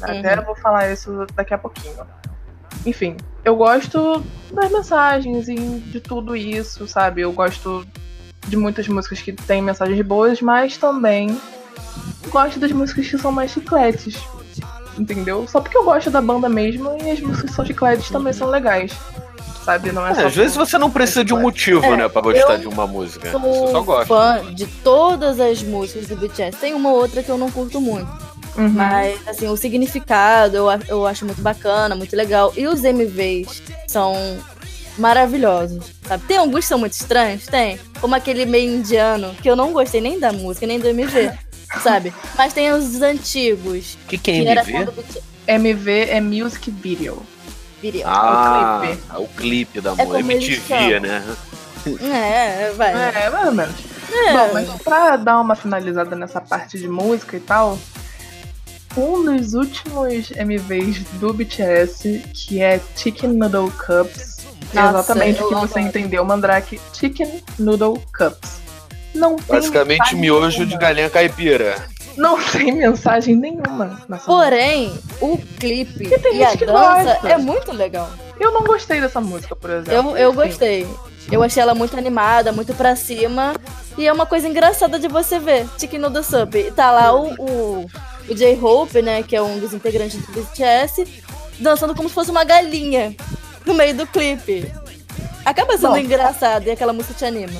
Até 0.00 0.38
Uhum. 0.38 0.44
vou 0.44 0.56
falar 0.56 0.92
isso 0.92 1.26
daqui 1.34 1.52
a 1.52 1.58
pouquinho. 1.58 2.06
Enfim, 2.84 3.16
eu 3.44 3.56
gosto 3.56 4.22
das 4.52 4.70
mensagens 4.70 5.48
e 5.48 5.54
de 5.54 6.00
tudo 6.00 6.36
isso, 6.36 6.86
sabe? 6.86 7.22
Eu 7.22 7.32
gosto 7.32 7.86
de 8.46 8.56
muitas 8.56 8.86
músicas 8.86 9.20
que 9.20 9.32
têm 9.32 9.60
mensagens 9.60 10.00
boas, 10.02 10.40
mas 10.40 10.76
também 10.76 11.40
gosto 12.30 12.60
das 12.60 12.70
músicas 12.70 13.08
que 13.08 13.18
são 13.18 13.32
mais 13.32 13.50
chicletes. 13.50 14.16
Entendeu? 14.98 15.46
Só 15.46 15.60
porque 15.60 15.76
eu 15.76 15.84
gosto 15.84 16.10
da 16.10 16.22
banda 16.22 16.48
mesmo 16.48 16.96
e 17.02 17.10
as 17.10 17.20
músicas 17.20 17.50
que 17.50 17.56
são 17.56 17.66
chicletes 17.66 18.08
também 18.08 18.32
são 18.32 18.48
legais. 18.48 18.92
Sabe? 19.66 19.90
Não 19.92 20.06
é, 20.06 20.12
É, 20.12 20.14
só 20.14 20.26
às 20.28 20.34
vezes 20.36 20.56
você 20.56 20.78
não 20.78 20.88
precisa 20.90 21.24
de 21.24 21.34
um 21.34 21.40
motivo, 21.42 21.84
É, 21.84 21.96
né, 21.96 22.08
pra 22.08 22.22
gostar 22.22 22.56
de 22.56 22.68
uma 22.68 22.86
música. 22.86 23.30
sou 23.32 23.40
Você 23.40 23.72
só 23.72 23.82
gosta. 23.82 24.06
fã 24.06 24.54
de 24.54 24.64
todas 24.82 25.40
as 25.40 25.60
músicas 25.62 26.06
do 26.06 26.16
BTS. 26.16 26.56
Tem 26.58 26.72
uma 26.72 26.90
ou 26.90 26.96
outra 26.96 27.20
que 27.22 27.28
eu 27.28 27.36
não 27.36 27.50
curto 27.50 27.80
muito. 27.80 28.08
Uhum. 28.56 28.70
Mas, 28.70 29.18
assim, 29.28 29.48
o 29.48 29.56
significado 29.56 30.56
eu, 30.56 30.66
eu 30.88 31.06
acho 31.06 31.26
muito 31.26 31.42
bacana, 31.42 31.94
muito 31.96 32.14
legal. 32.16 32.52
E 32.56 32.66
os 32.66 32.82
MVs 32.84 33.60
são 33.88 34.14
maravilhosos, 34.96 35.84
sabe? 36.06 36.24
Tem 36.26 36.36
alguns 36.38 36.60
que 36.60 36.66
são 36.66 36.78
muito 36.78 36.92
estranhos, 36.92 37.46
tem. 37.46 37.78
Como 38.00 38.14
aquele 38.14 38.46
meio 38.46 38.76
indiano, 38.76 39.34
que 39.42 39.50
eu 39.50 39.56
não 39.56 39.72
gostei 39.72 40.00
nem 40.00 40.18
da 40.18 40.32
música, 40.32 40.66
nem 40.66 40.78
do 40.78 40.88
MV, 40.88 41.32
sabe? 41.82 42.14
Mas 42.36 42.52
tem 42.52 42.70
os 42.72 43.02
antigos, 43.02 43.98
O 44.04 44.08
que, 44.08 44.16
que 44.18 44.30
é 44.30 44.62
que 44.62 44.72
MV? 44.72 44.92
MV 45.48 45.90
é 46.10 46.20
Music 46.20 46.70
Video. 46.70 47.22
Viria. 47.90 48.04
Ah, 48.06 48.82
É 48.84 48.86
o 48.86 48.88
clipe. 48.88 49.02
o 49.16 49.28
clipe 49.36 49.80
da 49.80 49.90
É 49.90 49.94
música. 49.94 50.06
como 50.18 50.32
eles 50.32 50.48
MTV, 50.70 51.00
né? 51.00 51.24
É, 52.02 52.72
vai. 52.76 52.92
É, 52.92 53.30
mais 53.30 53.46
ou 53.46 53.52
menos. 53.52 53.74
É. 54.12 54.32
Bom, 54.32 54.50
mas 54.54 54.68
pra 54.82 55.16
dar 55.16 55.40
uma 55.40 55.54
finalizada 55.54 56.16
nessa 56.16 56.40
parte 56.40 56.78
de 56.78 56.88
música 56.88 57.36
e 57.36 57.40
tal, 57.40 57.78
um 58.96 59.24
dos 59.24 59.54
últimos 59.54 60.30
MVs 60.32 61.04
do 61.14 61.32
BTS, 61.32 62.24
que 62.34 62.60
é 62.62 62.80
Chicken 62.96 63.30
Noodle 63.34 63.70
Cups, 63.70 64.38
é 64.74 64.80
Nossa, 64.80 64.98
exatamente 64.98 65.42
o 65.42 65.48
que 65.48 65.54
você 65.54 65.80
entendeu, 65.80 66.24
Mandrake. 66.24 66.80
Chicken 66.92 67.42
Noodle 67.58 68.02
Cups. 68.16 68.58
Não 69.14 69.36
tem 69.36 69.46
Basicamente 69.56 70.14
miojo 70.16 70.66
de 70.66 70.76
galinha 70.76 71.08
caipira. 71.08 71.76
Não 72.20 72.42
tem 72.42 72.72
mensagem 72.72 73.36
nenhuma. 73.36 74.00
Porém, 74.24 74.92
o 75.20 75.36
clipe 75.58 76.04
E 76.06 76.18
tem 76.18 76.36
e 76.36 76.44
a 76.44 76.54
dança 76.54 76.64
gosta. 77.14 77.28
é 77.28 77.36
muito 77.36 77.72
legal. 77.72 78.08
Eu 78.38 78.52
não 78.52 78.64
gostei 78.64 79.00
dessa 79.00 79.20
música, 79.20 79.54
por 79.56 79.70
exemplo. 79.70 80.10
Eu, 80.10 80.16
eu 80.16 80.32
gostei. 80.32 80.86
Eu 81.30 81.42
achei 81.42 81.62
ela 81.62 81.74
muito 81.74 81.96
animada, 81.96 82.52
muito 82.52 82.74
pra 82.74 82.94
cima. 82.96 83.54
E 83.98 84.06
é 84.06 84.12
uma 84.12 84.26
coisa 84.26 84.46
engraçada 84.48 84.98
de 84.98 85.08
você 85.08 85.38
ver. 85.38 85.66
Chicken 85.78 86.00
Noodle 86.00 86.22
Soup. 86.22 86.54
E 86.54 86.70
tá 86.70 86.90
lá 86.92 87.14
o, 87.14 87.34
o, 87.38 87.86
o 88.28 88.34
J-Hope, 88.34 89.00
né? 89.02 89.22
Que 89.22 89.36
é 89.36 89.42
um 89.42 89.58
dos 89.58 89.72
integrantes 89.72 90.20
do 90.24 90.32
BTS, 90.32 91.06
dançando 91.58 91.94
como 91.94 92.08
se 92.08 92.14
fosse 92.14 92.30
uma 92.30 92.44
galinha 92.44 93.14
no 93.64 93.74
meio 93.74 93.94
do 93.94 94.06
clipe. 94.06 94.70
Acaba 95.44 95.78
sendo 95.78 95.96
engraçado 95.98 96.66
e 96.66 96.70
aquela 96.70 96.92
música 96.92 97.14
te 97.14 97.24
anima. 97.24 97.58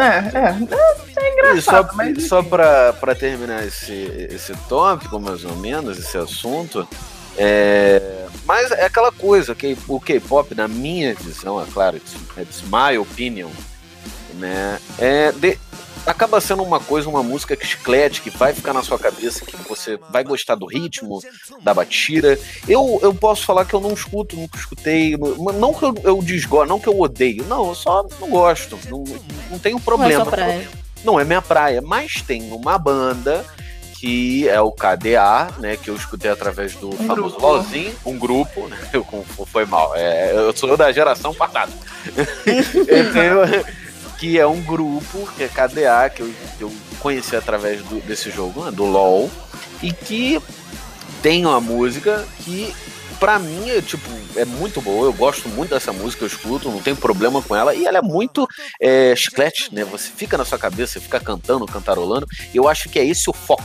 É, 0.00 0.38
é. 0.38 1.22
É 1.22 1.28
E 1.28 1.32
engraçado, 1.32 1.88
só, 1.90 1.96
mas 1.96 2.28
só 2.28 2.42
pra, 2.42 2.92
pra 2.94 3.14
terminar 3.14 3.66
esse, 3.66 3.92
esse 4.30 4.54
tópico, 4.68 5.18
mais 5.18 5.44
ou 5.44 5.56
menos, 5.56 5.98
esse 5.98 6.16
assunto, 6.16 6.86
é, 7.36 8.26
mas 8.44 8.70
é 8.70 8.84
aquela 8.84 9.12
coisa, 9.12 9.54
que 9.54 9.76
o 9.88 10.00
K-pop, 10.00 10.54
na 10.54 10.68
minha 10.68 11.14
visão, 11.14 11.60
é 11.60 11.64
claro, 11.72 11.96
it's, 11.96 12.14
it's 12.38 12.62
my 12.62 12.96
opinion, 12.98 13.48
né, 14.34 14.78
é 14.98 15.32
de- 15.32 15.58
acaba 16.10 16.40
sendo 16.40 16.62
uma 16.62 16.80
coisa, 16.80 17.08
uma 17.08 17.22
música 17.22 17.56
que 17.56 17.66
chiclete, 17.66 18.20
que 18.22 18.30
vai 18.30 18.52
ficar 18.54 18.72
na 18.72 18.82
sua 18.82 18.98
cabeça, 18.98 19.44
que 19.44 19.56
você 19.68 19.98
vai 20.10 20.24
gostar 20.24 20.54
do 20.54 20.66
ritmo, 20.66 21.20
da 21.62 21.72
batida. 21.74 22.38
Eu, 22.66 22.98
eu 23.02 23.14
posso 23.14 23.44
falar 23.44 23.64
que 23.64 23.74
eu 23.74 23.80
não 23.80 23.92
escuto, 23.92 24.36
nunca 24.36 24.58
escutei, 24.58 25.16
não 25.16 25.52
não 25.52 25.74
que 25.74 25.84
eu, 25.84 25.94
eu 26.04 26.22
desgosto, 26.22 26.68
não 26.68 26.78
que 26.80 26.88
eu 26.88 26.98
odeio, 26.98 27.44
não, 27.44 27.68
eu 27.68 27.74
só 27.74 28.06
não 28.20 28.28
gosto, 28.30 28.78
não, 28.88 29.04
não 29.50 29.58
tenho 29.58 29.74
Não 29.76 29.80
é 29.80 29.84
problema. 29.84 30.24
só 30.24 30.30
praia. 30.30 30.68
Não 31.04 31.18
é 31.20 31.24
minha 31.24 31.42
praia, 31.42 31.80
mas 31.80 32.22
tem 32.22 32.50
uma 32.52 32.76
banda 32.78 33.44
que 34.00 34.48
é 34.48 34.60
o 34.60 34.70
KDA, 34.70 35.48
né? 35.58 35.76
Que 35.76 35.90
eu 35.90 35.96
escutei 35.96 36.30
através 36.30 36.74
do 36.76 36.92
famoso 36.92 37.30
grupo. 37.36 37.40
LOLzinho, 37.46 37.94
um 38.06 38.16
grupo, 38.18 38.68
né? 38.68 38.78
Eu, 38.92 39.04
foi 39.46 39.64
mal. 39.64 39.92
É, 39.96 40.32
eu 40.32 40.56
sou 40.56 40.76
da 40.76 40.90
geração 40.92 41.34
passada. 41.34 41.72
Eu 42.86 43.12
tenho- 43.12 43.64
que 44.18 44.38
é 44.38 44.46
um 44.46 44.60
grupo, 44.60 45.28
que 45.36 45.44
é 45.44 45.48
KDA, 45.48 46.10
que 46.10 46.22
eu, 46.22 46.34
que 46.56 46.62
eu 46.64 46.72
conheci 47.00 47.36
através 47.36 47.80
do- 47.82 48.00
desse 48.00 48.30
jogo, 48.30 48.64
né, 48.64 48.70
do 48.70 48.84
LOL, 48.84 49.30
e 49.82 49.92
que 49.92 50.40
tem 51.22 51.46
uma 51.46 51.60
música 51.60 52.26
que 52.44 52.74
pra 53.20 53.38
mim 53.38 53.68
é 53.70 53.80
tipo 53.80 54.08
é 54.36 54.44
muito 54.44 54.80
boa, 54.80 55.06
eu 55.06 55.12
gosto 55.12 55.48
muito 55.48 55.70
dessa 55.70 55.92
música, 55.92 56.22
eu 56.22 56.28
escuto, 56.28 56.70
não 56.70 56.80
tenho 56.80 56.96
problema 56.96 57.42
com 57.42 57.54
ela, 57.56 57.74
e 57.74 57.86
ela 57.86 57.98
é 57.98 58.02
muito 58.02 58.46
é, 58.80 59.14
chiclete, 59.16 59.74
né? 59.74 59.84
Você 59.84 60.10
fica 60.14 60.36
na 60.38 60.44
sua 60.44 60.58
cabeça, 60.58 60.92
você 60.94 61.00
fica 61.00 61.18
cantando, 61.18 61.66
cantarolando, 61.66 62.26
e 62.52 62.56
eu 62.56 62.68
acho 62.68 62.88
que 62.88 62.98
é 62.98 63.04
esse 63.04 63.28
o 63.28 63.32
foco 63.32 63.64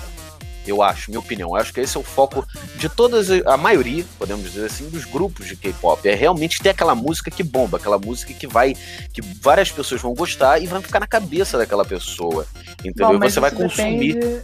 Eu 0.65 0.81
acho, 0.81 1.11
minha 1.11 1.19
opinião. 1.19 1.49
Eu 1.49 1.55
acho 1.57 1.73
que 1.73 1.79
esse 1.81 1.97
é 1.97 1.99
o 1.99 2.03
foco 2.03 2.47
de 2.77 2.87
todas, 2.89 3.29
a 3.45 3.57
maioria, 3.57 4.05
podemos 4.17 4.43
dizer 4.51 4.65
assim, 4.65 4.89
dos 4.89 5.03
grupos 5.05 5.45
de 5.47 5.55
K-pop. 5.55 6.07
É 6.07 6.15
realmente 6.15 6.61
ter 6.61 6.69
aquela 6.69 6.95
música 6.95 7.29
que 7.29 7.43
bomba, 7.43 7.77
aquela 7.77 7.97
música 7.99 8.33
que 8.33 8.47
vai. 8.47 8.75
que 9.13 9.21
várias 9.21 9.71
pessoas 9.71 10.01
vão 10.01 10.13
gostar 10.13 10.59
e 10.59 10.65
vão 10.67 10.81
ficar 10.81 10.99
na 10.99 11.07
cabeça 11.07 11.57
daquela 11.57 11.83
pessoa. 11.85 12.45
Entendeu? 12.79 13.07
Bom, 13.09 13.25
E 13.25 13.29
você 13.31 13.39
vai 13.39 13.51
consumir. 13.51 14.13
depende- 14.13 14.41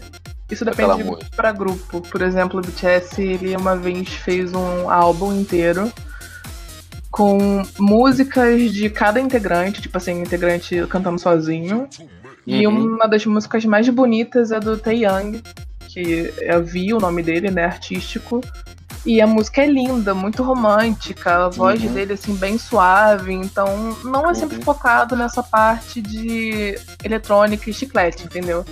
Isso 0.52 0.66
depende 0.66 1.04
grupo 1.04 1.26
pra 1.36 1.52
grupo. 1.52 2.02
Por 2.02 2.22
exemplo, 2.22 2.60
o 2.60 2.62
BTS, 2.64 3.22
ele 3.22 3.56
uma 3.56 3.76
vez 3.76 4.10
fez 4.10 4.54
um 4.54 4.90
álbum 4.90 5.32
inteiro 5.34 5.92
com 7.12 7.64
músicas 7.78 8.72
de 8.72 8.90
cada 8.90 9.20
integrante, 9.20 9.82
tipo 9.82 9.98
assim, 9.98 10.22
integrante 10.22 10.86
cantando 10.88 11.20
sozinho. 11.20 11.88
E 12.46 12.66
Uhum. 12.66 12.96
uma 12.96 13.08
das 13.08 13.26
músicas 13.26 13.66
mais 13.66 13.88
bonitas 13.90 14.52
é 14.52 14.60
do 14.60 14.78
Taeyang, 14.78 15.42
que 15.94 16.34
é 16.40 16.60
Vi, 16.60 16.94
o 16.94 17.00
nome 17.00 17.24
dele, 17.24 17.50
né, 17.50 17.66
artístico. 17.66 18.42
E 19.06 19.22
a 19.22 19.26
música 19.28 19.62
é 19.62 19.66
linda, 19.66 20.14
muito 20.14 20.44
romântica, 20.44 21.46
a 21.46 21.50
voz 21.50 21.82
Uhum. 21.82 21.94
dele 21.94 22.14
assim 22.14 22.36
bem 22.36 22.58
suave, 22.58 23.32
então 23.34 23.96
não 24.04 24.30
é 24.30 24.34
sempre 24.34 24.58
Uhum. 24.58 24.62
focado 24.62 25.16
nessa 25.16 25.42
parte 25.42 26.02
de 26.02 26.78
eletrônica 27.02 27.70
e 27.70 27.74
chiclete, 27.74 28.26
entendeu? 28.26 28.66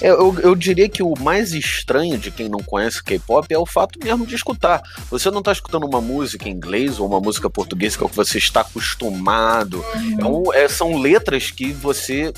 Eu, 0.00 0.14
eu, 0.14 0.40
eu 0.40 0.54
diria 0.54 0.88
que 0.88 1.02
o 1.02 1.14
mais 1.18 1.52
estranho 1.52 2.16
de 2.16 2.30
quem 2.30 2.48
não 2.48 2.60
conhece 2.60 3.02
K-pop 3.02 3.52
é 3.52 3.58
o 3.58 3.66
fato 3.66 3.98
mesmo 4.02 4.24
de 4.24 4.36
escutar. 4.36 4.80
Você 5.10 5.30
não 5.32 5.40
está 5.40 5.50
escutando 5.50 5.84
uma 5.84 6.00
música 6.00 6.48
em 6.48 6.52
inglês 6.52 7.00
ou 7.00 7.06
uma 7.06 7.20
música 7.20 7.50
portuguesa 7.50 7.96
que 7.98 8.04
é 8.04 8.06
o 8.06 8.08
que 8.10 8.16
você 8.16 8.38
está 8.38 8.60
acostumado. 8.60 9.84
Então, 9.96 10.44
é, 10.54 10.68
são 10.68 10.96
letras 11.00 11.50
que 11.50 11.72
você 11.72 12.32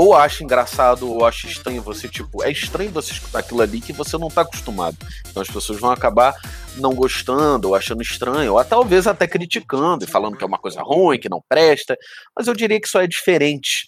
ou 0.00 0.14
acha 0.14 0.42
engraçado 0.42 1.12
ou 1.12 1.26
acha 1.26 1.46
estranho. 1.46 1.82
Você, 1.82 2.08
tipo, 2.08 2.42
é 2.42 2.50
estranho 2.50 2.90
você 2.90 3.12
escutar 3.12 3.40
aquilo 3.40 3.60
ali 3.60 3.82
que 3.82 3.92
você 3.92 4.16
não 4.16 4.28
está 4.28 4.40
acostumado. 4.40 4.96
Então 5.28 5.42
as 5.42 5.48
pessoas 5.50 5.78
vão 5.78 5.90
acabar 5.90 6.34
não 6.76 6.94
gostando 6.94 7.68
ou 7.68 7.74
achando 7.74 8.00
estranho, 8.00 8.54
ou 8.54 8.64
talvez 8.64 9.06
até 9.06 9.26
criticando 9.26 10.02
e 10.02 10.08
falando 10.08 10.38
que 10.38 10.42
é 10.42 10.46
uma 10.46 10.56
coisa 10.56 10.80
ruim, 10.80 11.20
que 11.20 11.28
não 11.28 11.42
presta. 11.46 11.98
Mas 12.34 12.46
eu 12.46 12.54
diria 12.54 12.80
que 12.80 12.86
isso 12.86 12.98
é 12.98 13.06
diferente. 13.06 13.84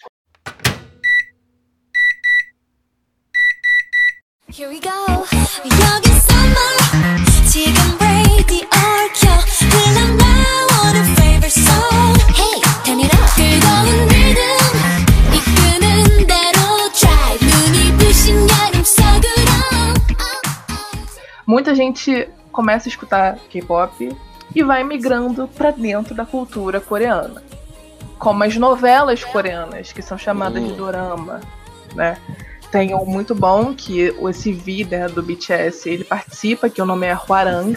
Here 4.54 4.68
we 4.68 4.80
go. 4.80 5.71
Muita 21.72 21.84
gente 21.84 22.28
começa 22.50 22.86
a 22.86 22.90
escutar 22.90 23.38
K-pop 23.48 24.14
e 24.54 24.62
vai 24.62 24.84
migrando 24.84 25.48
pra 25.48 25.70
dentro 25.70 26.14
da 26.14 26.26
cultura 26.26 26.82
coreana. 26.82 27.42
Como 28.18 28.44
as 28.44 28.54
novelas 28.58 29.24
coreanas, 29.24 29.90
que 29.90 30.02
são 30.02 30.18
chamadas 30.18 30.62
de 30.62 30.72
Hum. 30.72 30.76
dorama, 30.76 31.40
né? 31.94 32.18
Tem 32.70 32.94
um 32.94 33.06
muito 33.06 33.34
bom 33.34 33.72
que 33.74 34.14
esse 34.28 34.52
V 34.52 34.84
né, 34.90 35.08
do 35.08 35.22
BTS, 35.22 35.88
ele 35.88 36.04
participa, 36.04 36.68
que 36.68 36.82
o 36.82 36.84
nome 36.84 37.06
é 37.06 37.14
Hwarang, 37.14 37.74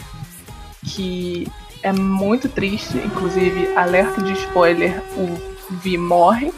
que 0.84 1.47
é 1.81 1.93
muito 1.93 2.49
triste, 2.49 2.97
inclusive 2.97 3.73
alerta 3.77 4.21
de 4.21 4.34
spoiler, 4.34 5.01
o 5.15 5.38
V 5.71 5.97
morre 5.97 6.53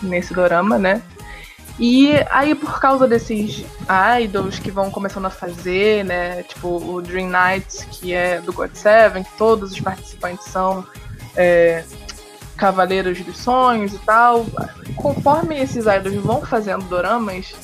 nesse 0.00 0.32
dorama, 0.32 0.78
né? 0.78 1.02
E 1.78 2.12
aí, 2.30 2.54
por 2.54 2.80
causa 2.80 3.06
desses 3.06 3.64
idols 4.22 4.58
que 4.58 4.70
vão 4.70 4.90
começando 4.90 5.26
a 5.26 5.30
fazer, 5.30 6.04
né? 6.04 6.42
Tipo, 6.42 6.68
o 6.68 7.02
Dream 7.02 7.28
Knights, 7.28 7.86
que 7.90 8.14
é 8.14 8.40
do 8.40 8.52
God 8.52 8.72
Seven, 8.74 9.22
que 9.22 9.36
todos 9.36 9.72
os 9.72 9.80
participantes 9.80 10.46
são 10.46 10.86
é, 11.36 11.84
cavaleiros 12.56 13.20
dos 13.20 13.36
sonhos 13.36 13.92
e 13.92 13.98
tal. 13.98 14.46
Conforme 14.96 15.60
esses 15.60 15.84
idols 15.84 16.16
vão 16.16 16.40
fazendo 16.40 16.84
doramas, 16.86 17.54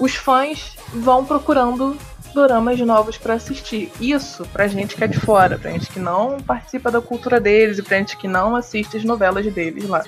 os 0.00 0.16
fãs 0.16 0.76
vão 0.92 1.24
procurando 1.24 1.96
doramas 2.34 2.80
novos 2.80 3.16
pra 3.16 3.34
assistir. 3.34 3.92
Isso 4.00 4.44
pra 4.52 4.66
gente 4.66 4.96
que 4.96 5.04
é 5.04 5.06
de 5.06 5.20
fora, 5.20 5.56
pra 5.56 5.70
gente 5.70 5.88
que 5.88 6.00
não 6.00 6.38
participa 6.40 6.90
da 6.90 7.00
cultura 7.00 7.40
deles 7.40 7.78
e 7.78 7.82
pra 7.82 7.98
gente 7.98 8.16
que 8.16 8.26
não 8.26 8.56
assiste 8.56 8.96
as 8.96 9.04
novelas 9.04 9.46
deles 9.52 9.88
lá. 9.88 10.04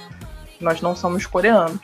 Nós 0.60 0.80
não 0.80 0.96
somos 0.96 1.24
coreanos. 1.26 1.80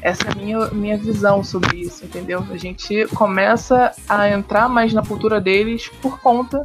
Essa 0.00 0.28
é 0.28 0.32
a 0.32 0.34
minha, 0.34 0.66
minha 0.68 0.96
visão 0.96 1.42
sobre 1.42 1.78
isso, 1.78 2.04
entendeu? 2.04 2.44
A 2.50 2.56
gente 2.56 3.06
começa 3.14 3.92
a 4.08 4.28
entrar 4.30 4.68
mais 4.68 4.92
na 4.92 5.04
cultura 5.04 5.40
deles 5.40 5.88
por 6.00 6.20
conta 6.20 6.62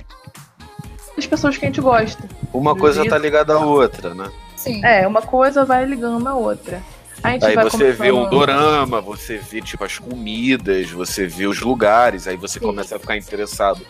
das 1.16 1.26
pessoas 1.26 1.58
que 1.58 1.66
a 1.66 1.68
gente 1.68 1.82
gosta. 1.82 2.28
Uma 2.54 2.76
coisa 2.76 3.08
tá 3.08 3.18
ligada 3.18 3.54
à 3.54 3.60
outra, 3.60 4.14
né? 4.14 4.32
Sim. 4.56 4.84
É, 4.86 5.08
uma 5.08 5.22
coisa 5.22 5.66
vai 5.66 5.86
ligando 5.86 6.28
a 6.28 6.36
outra. 6.36 6.82
A 7.24 7.30
gente 7.32 7.46
Aí 7.46 7.56
vai 7.56 7.64
você 7.64 7.92
vê 7.94 8.12
um 8.12 8.30
dorama, 8.30 9.00
você 9.00 9.38
vê 9.38 9.62
tipo 9.62 9.84
as 9.86 9.98
comidas, 9.98 10.92
você 10.92 11.26
vê 11.26 11.48
os 11.48 11.62
lugares, 11.62 12.28
aí 12.28 12.36
você 12.36 12.60
Sim. 12.60 12.66
começa 12.66 12.98
a 12.98 13.00
ficar 13.00 13.16
interessado. 13.16 13.82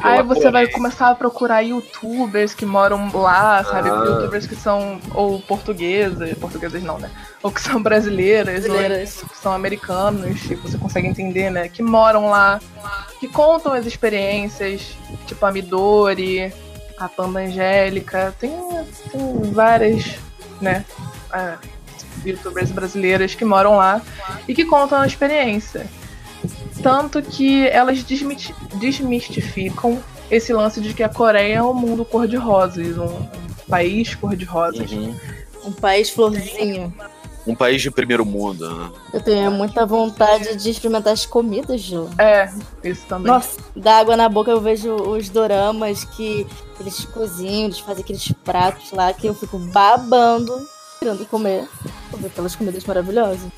Aí 0.00 0.22
você 0.22 0.50
vai 0.50 0.66
começar 0.66 1.10
a 1.10 1.14
procurar 1.14 1.60
youtubers 1.60 2.52
que 2.52 2.66
moram 2.66 3.10
lá, 3.12 3.62
sabe? 3.62 3.90
Ah. 3.90 3.94
Youtubers 3.94 4.46
que 4.46 4.56
são 4.56 4.98
ou 5.14 5.40
portuguesas, 5.40 6.36
portuguesas 6.38 6.82
não, 6.82 6.98
né? 6.98 7.10
Ou 7.42 7.52
que 7.52 7.60
são 7.60 7.80
brasileiras, 7.80 8.64
Brasileiras. 8.64 9.22
ou 9.22 9.28
que 9.28 9.38
são 9.38 9.52
americanos, 9.52 10.50
e 10.50 10.54
você 10.56 10.76
consegue 10.76 11.06
entender, 11.06 11.48
né? 11.50 11.68
Que 11.68 11.82
moram 11.82 12.28
lá, 12.28 12.60
que 13.20 13.28
contam 13.28 13.72
as 13.72 13.86
experiências, 13.86 14.96
tipo 15.26 15.46
a 15.46 15.52
Midori, 15.52 16.52
a 16.98 17.08
Panda 17.08 17.40
Angélica, 17.40 18.34
tem, 18.40 18.50
tem 19.12 19.52
várias, 19.52 20.16
né? 20.60 20.84
ah, 21.32 21.58
youtubers 22.24 22.70
brasileiras 22.70 23.34
que 23.34 23.44
moram 23.44 23.76
lá 23.76 24.00
e 24.46 24.54
que 24.54 24.64
contam 24.64 25.00
a 25.00 25.06
experiência. 25.06 25.86
Tanto 26.82 27.20
que 27.20 27.66
elas 27.68 28.02
desmistificam 28.02 30.02
esse 30.30 30.52
lance 30.52 30.80
de 30.80 30.94
que 30.94 31.02
a 31.02 31.08
Coreia 31.08 31.56
é 31.56 31.62
um 31.62 31.74
mundo 31.74 32.04
cor-de-rosas, 32.04 32.96
um, 32.96 33.04
um 33.04 33.28
país 33.68 34.14
cor-de-rosas. 34.14 34.90
Uhum. 34.90 35.14
Um 35.64 35.72
país 35.72 36.08
florzinho. 36.08 36.94
Um 37.46 37.54
país 37.54 37.82
de 37.82 37.90
primeiro 37.90 38.24
mundo, 38.24 38.68
né? 38.68 38.90
Eu 39.12 39.20
tenho 39.20 39.50
muita 39.50 39.86
vontade 39.86 40.56
de 40.56 40.70
experimentar 40.70 41.12
as 41.12 41.26
comidas 41.26 41.82
de 41.82 41.96
lá. 41.96 42.10
É, 42.18 42.52
isso 42.84 43.06
também. 43.06 43.32
Nossa, 43.32 43.58
dá 43.74 43.98
água 43.98 44.16
na 44.16 44.28
boca, 44.28 44.50
eu 44.50 44.60
vejo 44.60 44.94
os 44.94 45.28
doramas 45.28 46.04
que 46.04 46.46
eles 46.78 47.04
cozinham, 47.06 47.64
eles 47.64 47.78
fazem 47.78 48.04
aqueles 48.04 48.30
pratos 48.44 48.92
lá 48.92 49.12
que 49.12 49.26
eu 49.26 49.34
fico 49.34 49.58
babando, 49.58 50.66
querendo 50.98 51.26
comer. 51.26 51.66
Aquelas 52.24 52.56
comidas 52.56 52.84
maravilhosas. 52.84 53.50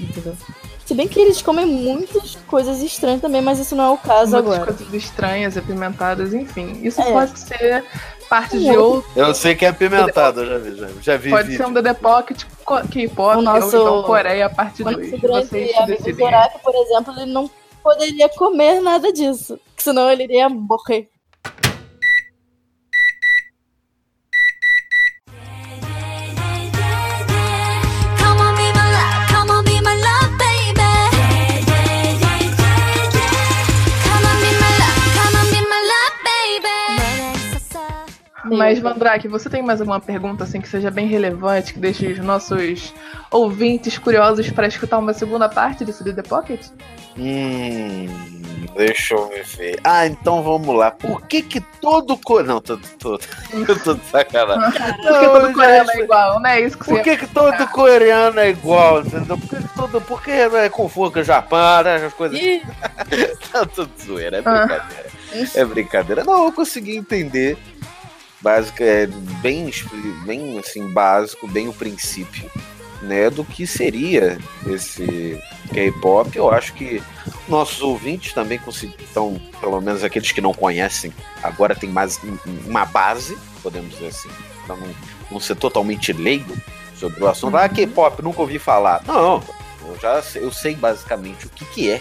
Entendeu? 0.00 0.36
Se 0.84 0.92
bem 0.94 1.08
que 1.08 1.18
eles 1.18 1.40
comem 1.40 1.64
muitas 1.64 2.34
coisas 2.46 2.82
estranhas 2.82 3.20
também, 3.20 3.40
mas 3.40 3.58
isso 3.58 3.74
não 3.74 3.84
é 3.84 3.90
o 3.90 3.96
caso 3.98 4.32
Muitas 4.32 4.54
agora. 4.54 4.72
coisas 4.74 4.92
estranhas, 4.94 5.56
apimentadas, 5.56 6.34
enfim. 6.34 6.78
Isso 6.82 7.00
É. 7.00 7.10
pode 7.10 7.38
ser 7.38 7.84
parte 8.28 8.58
de 8.58 8.70
Um 8.70 8.78
outro. 8.80 9.10
Eu 9.16 9.34
sei 9.34 9.54
que 9.54 9.64
é 9.64 9.68
apimentado, 9.68 10.42
eu 10.42 10.46
já 10.46 10.58
vi, 10.58 10.76
já, 10.76 10.88
já 11.00 11.16
vi 11.16 11.30
Pode 11.30 11.48
vídeo. 11.48 11.64
ser 11.64 11.70
um 11.70 11.82
The 11.82 11.94
Pocket 11.94 12.42
K-pop 12.90 13.38
O 13.38 13.42
nosso- 13.42 13.76
ou 13.78 13.82
então 13.82 14.02
Coreia 14.02 14.50
parte 14.50 14.82
O 14.82 14.84
2. 14.84 15.10
nosso 15.10 15.22
grande 15.22 15.48
Vocês 15.48 15.76
amigo. 15.78 16.16
Zorak, 16.18 16.58
por 16.62 16.74
exemplo, 16.74 17.14
ele 17.18 17.32
não 17.32 17.50
poderia 17.82 18.28
comer 18.30 18.80
nada 18.82 19.10
disso. 19.12 19.58
Senão 19.78 20.10
ele 20.10 20.24
iria 20.24 20.48
morrer. 20.50 21.08
Baby. 38.58 38.74
Mas, 38.74 38.80
Mandrake, 38.80 39.28
você 39.28 39.48
tem 39.50 39.62
mais 39.62 39.80
alguma 39.80 40.00
pergunta 40.00 40.44
assim 40.44 40.60
que 40.60 40.68
seja 40.68 40.90
bem 40.90 41.06
relevante, 41.06 41.72
que 41.72 41.78
deixe 41.78 42.06
os 42.06 42.18
nossos 42.18 42.92
ouvintes 43.30 43.98
curiosos 43.98 44.50
para 44.50 44.66
escutar 44.66 44.98
uma 44.98 45.12
segunda 45.12 45.48
parte 45.48 45.84
desse 45.84 46.04
The 46.04 46.22
Pocket? 46.22 46.60
Hum, 47.16 48.06
deixa 48.76 49.14
eu 49.14 49.28
me 49.28 49.42
ver. 49.42 49.78
Ah, 49.84 50.06
então 50.06 50.42
vamos 50.42 50.74
lá. 50.74 50.90
Por 50.90 51.22
que 51.22 51.42
que 51.42 51.60
todo 51.80 52.16
co... 52.16 52.42
Não, 52.42 52.60
tô, 52.60 52.76
tô, 52.98 53.18
eu 53.52 53.78
tô 53.82 53.94
de 53.94 54.04
sacanagem. 54.06 54.72
Porque 54.96 55.26
todo 55.26 55.52
coreano 55.52 55.90
é 55.90 56.00
igual, 56.00 56.40
né? 56.40 56.60
Isso 56.60 56.78
que 56.78 56.84
Por 56.84 57.02
que, 57.02 57.16
que 57.16 57.26
todo 57.28 57.66
coreano 57.68 58.40
é 58.40 58.50
igual, 58.50 59.00
entendeu? 59.00 59.38
Por 59.38 59.48
que, 59.48 59.56
que 59.56 59.74
todo. 59.76 60.00
Por 60.00 60.22
que 60.22 60.30
é 60.30 60.68
confuso 60.68 61.12
com 61.12 61.20
o 61.20 61.24
Japão, 61.24 61.84
né? 61.84 61.96
As 62.06 62.12
coisas. 62.14 62.40
Não, 63.52 63.66
tudo 63.74 63.90
zoeira, 64.00 64.38
é 64.38 64.42
brincadeira. 64.42 65.06
É 65.54 65.64
brincadeira. 65.64 66.24
Não, 66.24 66.46
eu 66.46 66.52
consegui 66.52 66.96
entender. 66.96 67.56
Básico, 68.44 68.82
é 68.82 69.06
bem, 69.40 69.70
bem 70.26 70.58
assim, 70.58 70.92
básico, 70.92 71.48
bem 71.48 71.66
o 71.68 71.72
princípio. 71.72 72.50
né, 73.02 73.28
do 73.28 73.44
que 73.44 73.66
seria 73.66 74.38
esse 74.66 75.38
K-pop. 75.74 76.34
Eu 76.34 76.50
acho 76.50 76.72
que 76.72 77.02
nossos 77.46 77.82
ouvintes 77.82 78.32
também 78.32 78.58
estão, 78.98 79.38
pelo 79.60 79.78
menos 79.82 80.02
aqueles 80.02 80.32
que 80.32 80.40
não 80.40 80.54
conhecem, 80.54 81.12
agora 81.42 81.74
tem 81.74 81.90
mais 81.90 82.18
um- 82.24 82.38
uma 82.66 82.86
base, 82.86 83.36
podemos 83.62 83.90
dizer 83.92 84.06
assim, 84.06 84.30
para 84.66 84.76
não, 84.76 84.88
não 85.32 85.38
ser 85.40 85.54
totalmente 85.56 86.14
leigo 86.14 86.56
sobre 86.98 87.22
o 87.22 87.28
assunto. 87.28 87.54
Ah, 87.58 87.68
K-pop, 87.68 88.22
nunca 88.22 88.40
ouvi 88.40 88.58
falar. 88.58 89.02
Não, 89.06 89.42
eu 89.86 89.98
já 90.00 90.22
eu 90.36 90.50
sei 90.50 90.74
basicamente 90.74 91.44
o 91.46 91.50
que, 91.50 91.64
que 91.66 91.90
é. 91.90 92.00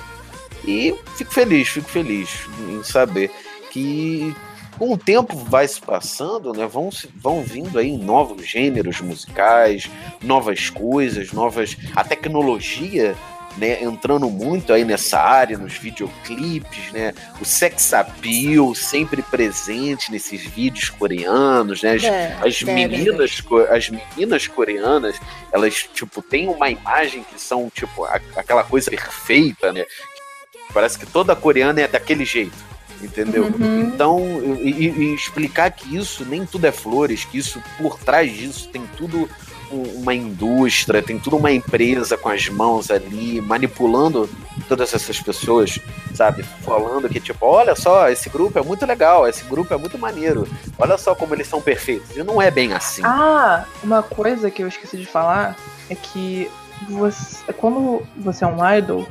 E 0.63 0.95
fico 1.17 1.33
feliz, 1.33 1.67
fico 1.67 1.89
feliz 1.89 2.29
em 2.69 2.81
saber 2.81 3.29
que 3.71 4.33
com 4.77 4.91
o 4.93 4.97
tempo 4.97 5.35
vai 5.37 5.67
se 5.67 5.79
passando, 5.79 6.51
né? 6.53 6.65
Vão, 6.67 6.89
vão 7.15 7.41
vindo 7.43 7.77
aí 7.79 7.95
novos 7.97 8.45
gêneros 8.47 8.99
musicais, 9.01 9.89
novas 10.21 10.69
coisas, 10.69 11.31
novas. 11.31 11.77
A 11.95 12.03
tecnologia. 12.03 13.15
Né, 13.55 13.83
entrando 13.83 14.27
muito 14.31 14.73
aí 14.73 14.83
nessa 14.83 15.19
área, 15.19 15.59
nos 15.59 15.73
videoclipes, 15.73 16.91
né? 16.91 17.13
O 17.39 17.45
sex 17.45 17.93
appeal 17.93 18.73
sempre 18.73 19.21
presente 19.21 20.11
nesses 20.11 20.41
vídeos 20.43 20.89
coreanos, 20.89 21.83
né? 21.83 21.91
As, 21.93 22.03
É, 22.03 22.37
as 22.43 22.63
é, 22.63 22.73
meninas, 22.73 23.41
co- 23.41 23.59
as 23.69 23.91
meninas 23.91 24.47
coreanas, 24.47 25.19
elas 25.51 25.87
tipo 25.93 26.19
têm 26.19 26.47
uma 26.49 26.67
imagem 26.71 27.23
que 27.23 27.39
são 27.39 27.69
tipo 27.69 28.03
a- 28.05 28.19
aquela 28.35 28.63
coisa 28.63 28.89
perfeita, 28.89 29.71
né? 29.71 29.85
Parece 30.73 30.97
que 30.97 31.05
toda 31.05 31.35
coreana 31.35 31.79
é 31.81 31.87
daquele 31.87 32.25
jeito, 32.25 32.57
entendeu? 33.01 33.43
Uhum. 33.45 33.79
Então, 33.81 34.19
e, 34.61 34.69
e- 34.89 35.13
explicar 35.15 35.71
que 35.71 35.95
isso 35.95 36.25
nem 36.25 36.45
tudo 36.45 36.65
é 36.65 36.71
flores, 36.71 37.25
que 37.25 37.37
isso 37.37 37.61
por 37.77 37.97
trás 37.99 38.31
disso 38.31 38.69
tem 38.69 38.83
tudo 38.97 39.29
um- 39.71 40.01
uma 40.01 40.13
indústria, 40.13 41.01
tem 41.01 41.17
tudo 41.17 41.35
uma 41.37 41.51
empresa 41.51 42.15
com 42.17 42.29
as 42.29 42.47
mãos 42.47 42.91
ali, 42.91 43.41
manipulando 43.41 44.29
todas 44.69 44.93
essas 44.93 45.19
pessoas, 45.19 45.79
sabe? 46.13 46.43
Falando 46.63 47.09
que, 47.09 47.19
tipo, 47.19 47.43
olha 47.45 47.75
só, 47.75 48.07
esse 48.09 48.29
grupo 48.29 48.59
é 48.59 48.61
muito 48.61 48.85
legal, 48.85 49.27
esse 49.27 49.43
grupo 49.45 49.73
é 49.73 49.77
muito 49.77 49.97
maneiro, 49.97 50.47
olha 50.77 50.97
só 50.97 51.15
como 51.15 51.33
eles 51.33 51.47
são 51.47 51.59
perfeitos. 51.61 52.15
E 52.15 52.23
não 52.23 52.39
é 52.41 52.51
bem 52.51 52.73
assim. 52.73 53.01
Ah, 53.03 53.65
uma 53.83 54.03
coisa 54.03 54.51
que 54.51 54.61
eu 54.63 54.67
esqueci 54.67 54.97
de 54.97 55.05
falar 55.07 55.57
é 55.89 55.95
que 55.95 56.49
você, 56.87 57.51
quando 57.53 58.03
você 58.17 58.43
é 58.43 58.47
um 58.47 58.73
idol, 58.77 59.07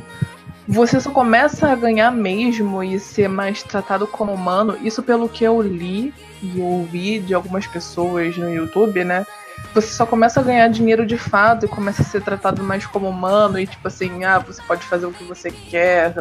você 0.66 1.01
só 1.01 1.11
começa 1.11 1.68
a 1.68 1.75
ganhar 1.75 2.11
mesmo 2.11 2.83
e 2.83 2.98
ser 2.98 3.29
mais 3.29 3.62
tratado 3.62 4.07
como 4.07 4.33
humano. 4.33 4.79
Isso 4.83 5.03
pelo 5.03 5.29
que 5.29 5.44
eu 5.44 5.61
li 5.61 6.14
e 6.42 6.61
ouvi 6.61 7.18
de 7.18 7.35
algumas 7.35 7.66
pessoas 7.66 8.37
no 8.37 8.53
YouTube, 8.53 9.05
né? 9.05 9.27
Você 9.75 9.88
só 9.88 10.05
começa 10.05 10.40
a 10.40 10.42
ganhar 10.42 10.68
dinheiro 10.68 11.07
de 11.07 11.16
fato 11.16 11.64
e 11.66 11.68
começa 11.68 12.03
a 12.03 12.05
ser 12.05 12.22
tratado 12.22 12.62
mais 12.62 12.85
como 12.87 13.09
humano 13.09 13.59
e 13.59 13.66
tipo 13.66 13.87
assim, 13.88 14.25
ah, 14.25 14.38
você 14.38 14.61
pode 14.62 14.85
fazer 14.85 15.07
o 15.07 15.12
que 15.12 15.25
você 15.25 15.51
quer 15.51 16.14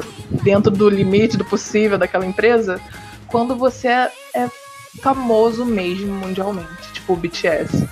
dentro 0.44 0.72
do 0.72 0.90
limite 0.90 1.38
do 1.38 1.46
possível 1.46 1.98
daquela 1.98 2.26
empresa 2.26 2.80
quando 3.28 3.56
você 3.56 3.88
é, 3.88 4.12
é 4.36 4.50
famoso 5.02 5.66
mesmo 5.66 6.14
mundialmente, 6.14 6.94
tipo 6.94 7.14
o 7.14 7.16
BTS. 7.16 7.88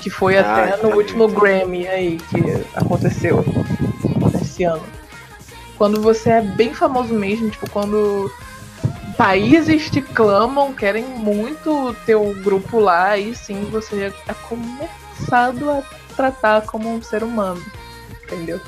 Que 0.00 0.10
foi 0.10 0.38
Ah, 0.38 0.74
até 0.74 0.82
no 0.82 0.94
último 0.96 1.26
Grammy 1.28 1.86
aí 1.86 2.18
que 2.30 2.38
aconteceu 2.74 3.44
esse 4.40 4.64
ano. 4.64 4.97
Quando 5.78 6.02
você 6.02 6.30
é 6.30 6.40
bem 6.42 6.74
famoso 6.74 7.14
mesmo, 7.14 7.48
tipo, 7.48 7.70
quando 7.70 8.30
países 9.16 9.88
te 9.88 10.02
clamam, 10.02 10.74
querem 10.74 11.04
muito 11.04 11.94
teu 12.04 12.34
grupo 12.42 12.80
lá, 12.80 13.10
aí 13.10 13.34
sim 13.34 13.64
você 13.70 14.12
é 14.26 14.34
começado 14.34 15.70
a 15.70 15.82
tratar 16.16 16.62
como 16.62 16.92
um 16.92 17.00
ser 17.00 17.22
humano. 17.22 17.64
Entendeu? 18.24 18.60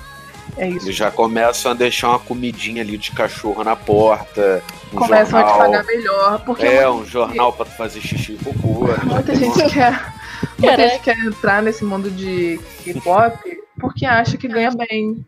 É 0.57 0.68
isso. 0.68 0.87
Eles 0.87 0.96
já 0.96 1.11
começam 1.11 1.73
a 1.73 1.75
deixar 1.75 2.11
uma 2.11 2.18
comidinha 2.18 2.83
ali 2.83 2.96
de 2.96 3.11
cachorro 3.12 3.62
na 3.62 3.77
porta, 3.77 4.62
um 4.92 4.96
Começam 4.96 5.38
a 5.38 5.42
te 5.42 5.49
jornal. 5.49 5.70
pagar 5.70 5.85
melhor, 5.85 6.44
porque 6.44 6.66
é, 6.66 6.88
um 6.88 7.05
jornal 7.05 7.53
pra 7.53 7.64
tu 7.64 7.73
fazer 7.73 8.01
xixi 8.01 8.33
e 8.33 8.44
cocô. 8.44 8.87
Muita 9.05 9.35
gente 9.35 9.73
quer, 9.73 10.14
muita 10.59 10.88
gente 10.88 11.03
quer 11.03 11.18
entrar 11.18 11.62
nesse 11.62 11.85
mundo 11.85 12.11
de 12.11 12.61
K-pop 12.85 13.38
porque 13.79 14.05
acha 14.05 14.37
que 14.37 14.49
ganha 14.49 14.70
bem. 14.70 15.25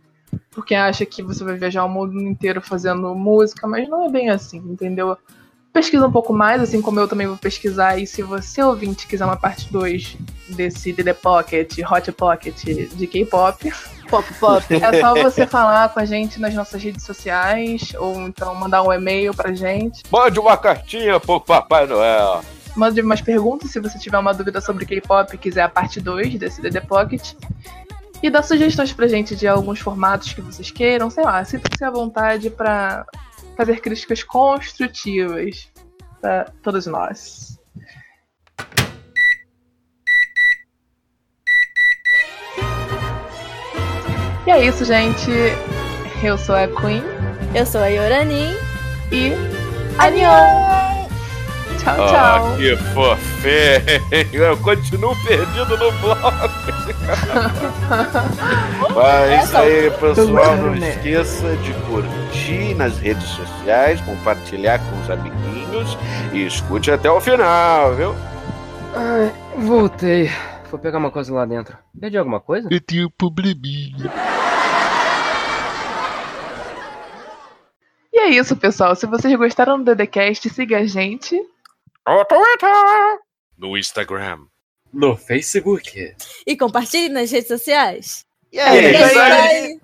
Porque 0.53 0.75
acha 0.75 1.05
que 1.05 1.23
você 1.23 1.43
vai 1.43 1.57
viajar 1.57 1.85
o 1.85 1.89
mundo 1.89 2.21
inteiro 2.21 2.61
fazendo 2.61 3.15
música, 3.15 3.67
mas 3.67 3.89
não 3.89 4.05
é 4.05 4.11
bem 4.11 4.31
assim, 4.31 4.59
entendeu? 4.59 5.17
Pesquisa 5.73 6.07
um 6.07 6.13
pouco 6.13 6.35
mais, 6.35 6.61
assim 6.61 6.83
como 6.83 7.01
eu 7.01 7.09
também 7.09 7.27
vou 7.27 7.39
pesquisar. 7.39 7.99
E 7.99 8.07
se 8.07 8.23
você, 8.23 8.63
ouvinte, 8.63 9.07
quiser 9.07 9.25
uma 9.25 9.37
parte 9.37 9.73
2 9.73 10.19
desse 10.51 10.93
DD 10.93 11.15
Pocket, 11.15 11.79
Hot 11.91 12.13
Pocket 12.13 12.63
de 12.63 13.07
K-pop, 13.07 13.73
Pop, 14.13 14.35
pop. 14.35 14.63
é 14.75 15.01
só 15.01 15.15
você 15.15 15.47
falar 15.47 15.89
com 15.89 15.99
a 15.99 16.05
gente 16.05 16.39
nas 16.39 16.53
nossas 16.53 16.83
redes 16.83 17.03
sociais, 17.03 17.95
ou 17.99 18.21
então 18.21 18.55
mandar 18.55 18.83
um 18.83 18.93
e-mail 18.93 19.33
pra 19.33 19.55
gente. 19.55 20.03
Mande 20.11 20.39
uma 20.39 20.55
cartinha 20.55 21.19
pro 21.19 21.41
Papai 21.41 21.87
Noel. 21.87 22.43
Mande 22.77 23.01
mais 23.01 23.23
perguntas 23.23 23.71
se 23.71 23.81
você 23.81 23.99
tiver 23.99 24.19
uma 24.19 24.35
dúvida 24.35 24.61
sobre 24.61 24.85
K-pop 24.85 25.35
e 25.35 25.39
quiser 25.39 25.63
a 25.63 25.69
parte 25.69 25.99
2 25.99 26.39
desse 26.39 26.61
DD 26.61 26.83
Pocket. 26.83 27.33
E 28.23 28.31
dá 28.31 28.43
sugestões 28.43 28.93
pra 28.93 29.09
gente 29.09 29.35
de 29.35 29.49
alguns 29.49 29.81
formatos 29.81 30.33
que 30.33 30.41
vocês 30.41 30.71
queiram, 30.71 31.11
sei 31.11 31.25
lá, 31.25 31.45
sinta-se 31.45 31.85
à 31.85 31.91
vontade 31.91 32.51
pra 32.51 33.05
fazer 33.57 33.81
críticas 33.81 34.23
construtivas 34.23 35.69
pra 36.21 36.45
todos 36.63 36.87
nós. 36.87 37.59
E 44.47 44.51
é 44.51 44.67
isso, 44.67 44.85
gente. 44.85 45.31
Eu 46.23 46.39
sou 46.39 46.55
a 46.55 46.69
Queen 46.69 47.03
Eu 47.55 47.67
sou 47.67 47.81
a 47.81 47.87
Yorani. 47.89 48.55
e. 49.11 49.33
Adiós! 49.99 50.82
Tchau, 51.83 51.97
tchau! 51.97 52.15
Ah, 52.15 52.55
que 52.57 52.77
fofinho. 52.77 54.31
Eu 54.33 54.57
continuo 54.59 55.17
perdido 55.25 55.77
no 55.77 55.91
bloco. 55.93 56.23
Mas 58.95 59.55
aí, 59.55 59.91
pessoal, 59.91 60.57
não 60.57 60.75
esqueça 60.77 61.57
de 61.57 61.73
curtir 61.87 62.75
nas 62.77 62.97
redes 62.99 63.27
sociais, 63.29 64.01
compartilhar 64.03 64.79
com 64.79 65.01
os 65.01 65.11
amiguinhos 65.11 65.99
e 66.33 66.47
escute 66.47 66.93
até 66.93 67.11
o 67.11 67.21
final, 67.21 67.97
viu? 67.97 68.15
Ai, 68.95 69.33
voltei. 69.59 70.31
Vou 70.71 70.79
pegar 70.79 70.99
uma 70.99 71.11
coisa 71.11 71.35
lá 71.35 71.45
dentro. 71.45 71.77
Perdi 71.99 72.17
alguma 72.17 72.39
coisa? 72.39 72.69
Eu 72.71 72.81
tenho 72.81 73.09
um 73.09 73.11
probleminha. 73.11 74.13
E 78.13 78.21
é 78.21 78.29
isso, 78.31 78.55
pessoal. 78.55 78.95
Se 78.95 79.05
vocês 79.07 79.35
gostaram 79.35 79.83
do 79.83 79.95
DDCast, 79.95 80.49
siga 80.49 80.79
a 80.79 80.87
gente. 80.87 81.37
No 82.07 82.25
Twitter. 82.25 83.19
No 83.59 83.77
Instagram. 83.77 84.47
No 84.93 85.17
Facebook. 85.17 86.15
E 86.47 86.57
compartilhe 86.57 87.09
nas 87.09 87.31
redes 87.31 87.49
sociais. 87.49 88.25
E 88.53 88.59
aí, 88.61 88.79
É 88.87 89.07
isso 89.07 89.19
aí. 89.19 89.31
aí. 89.33 89.81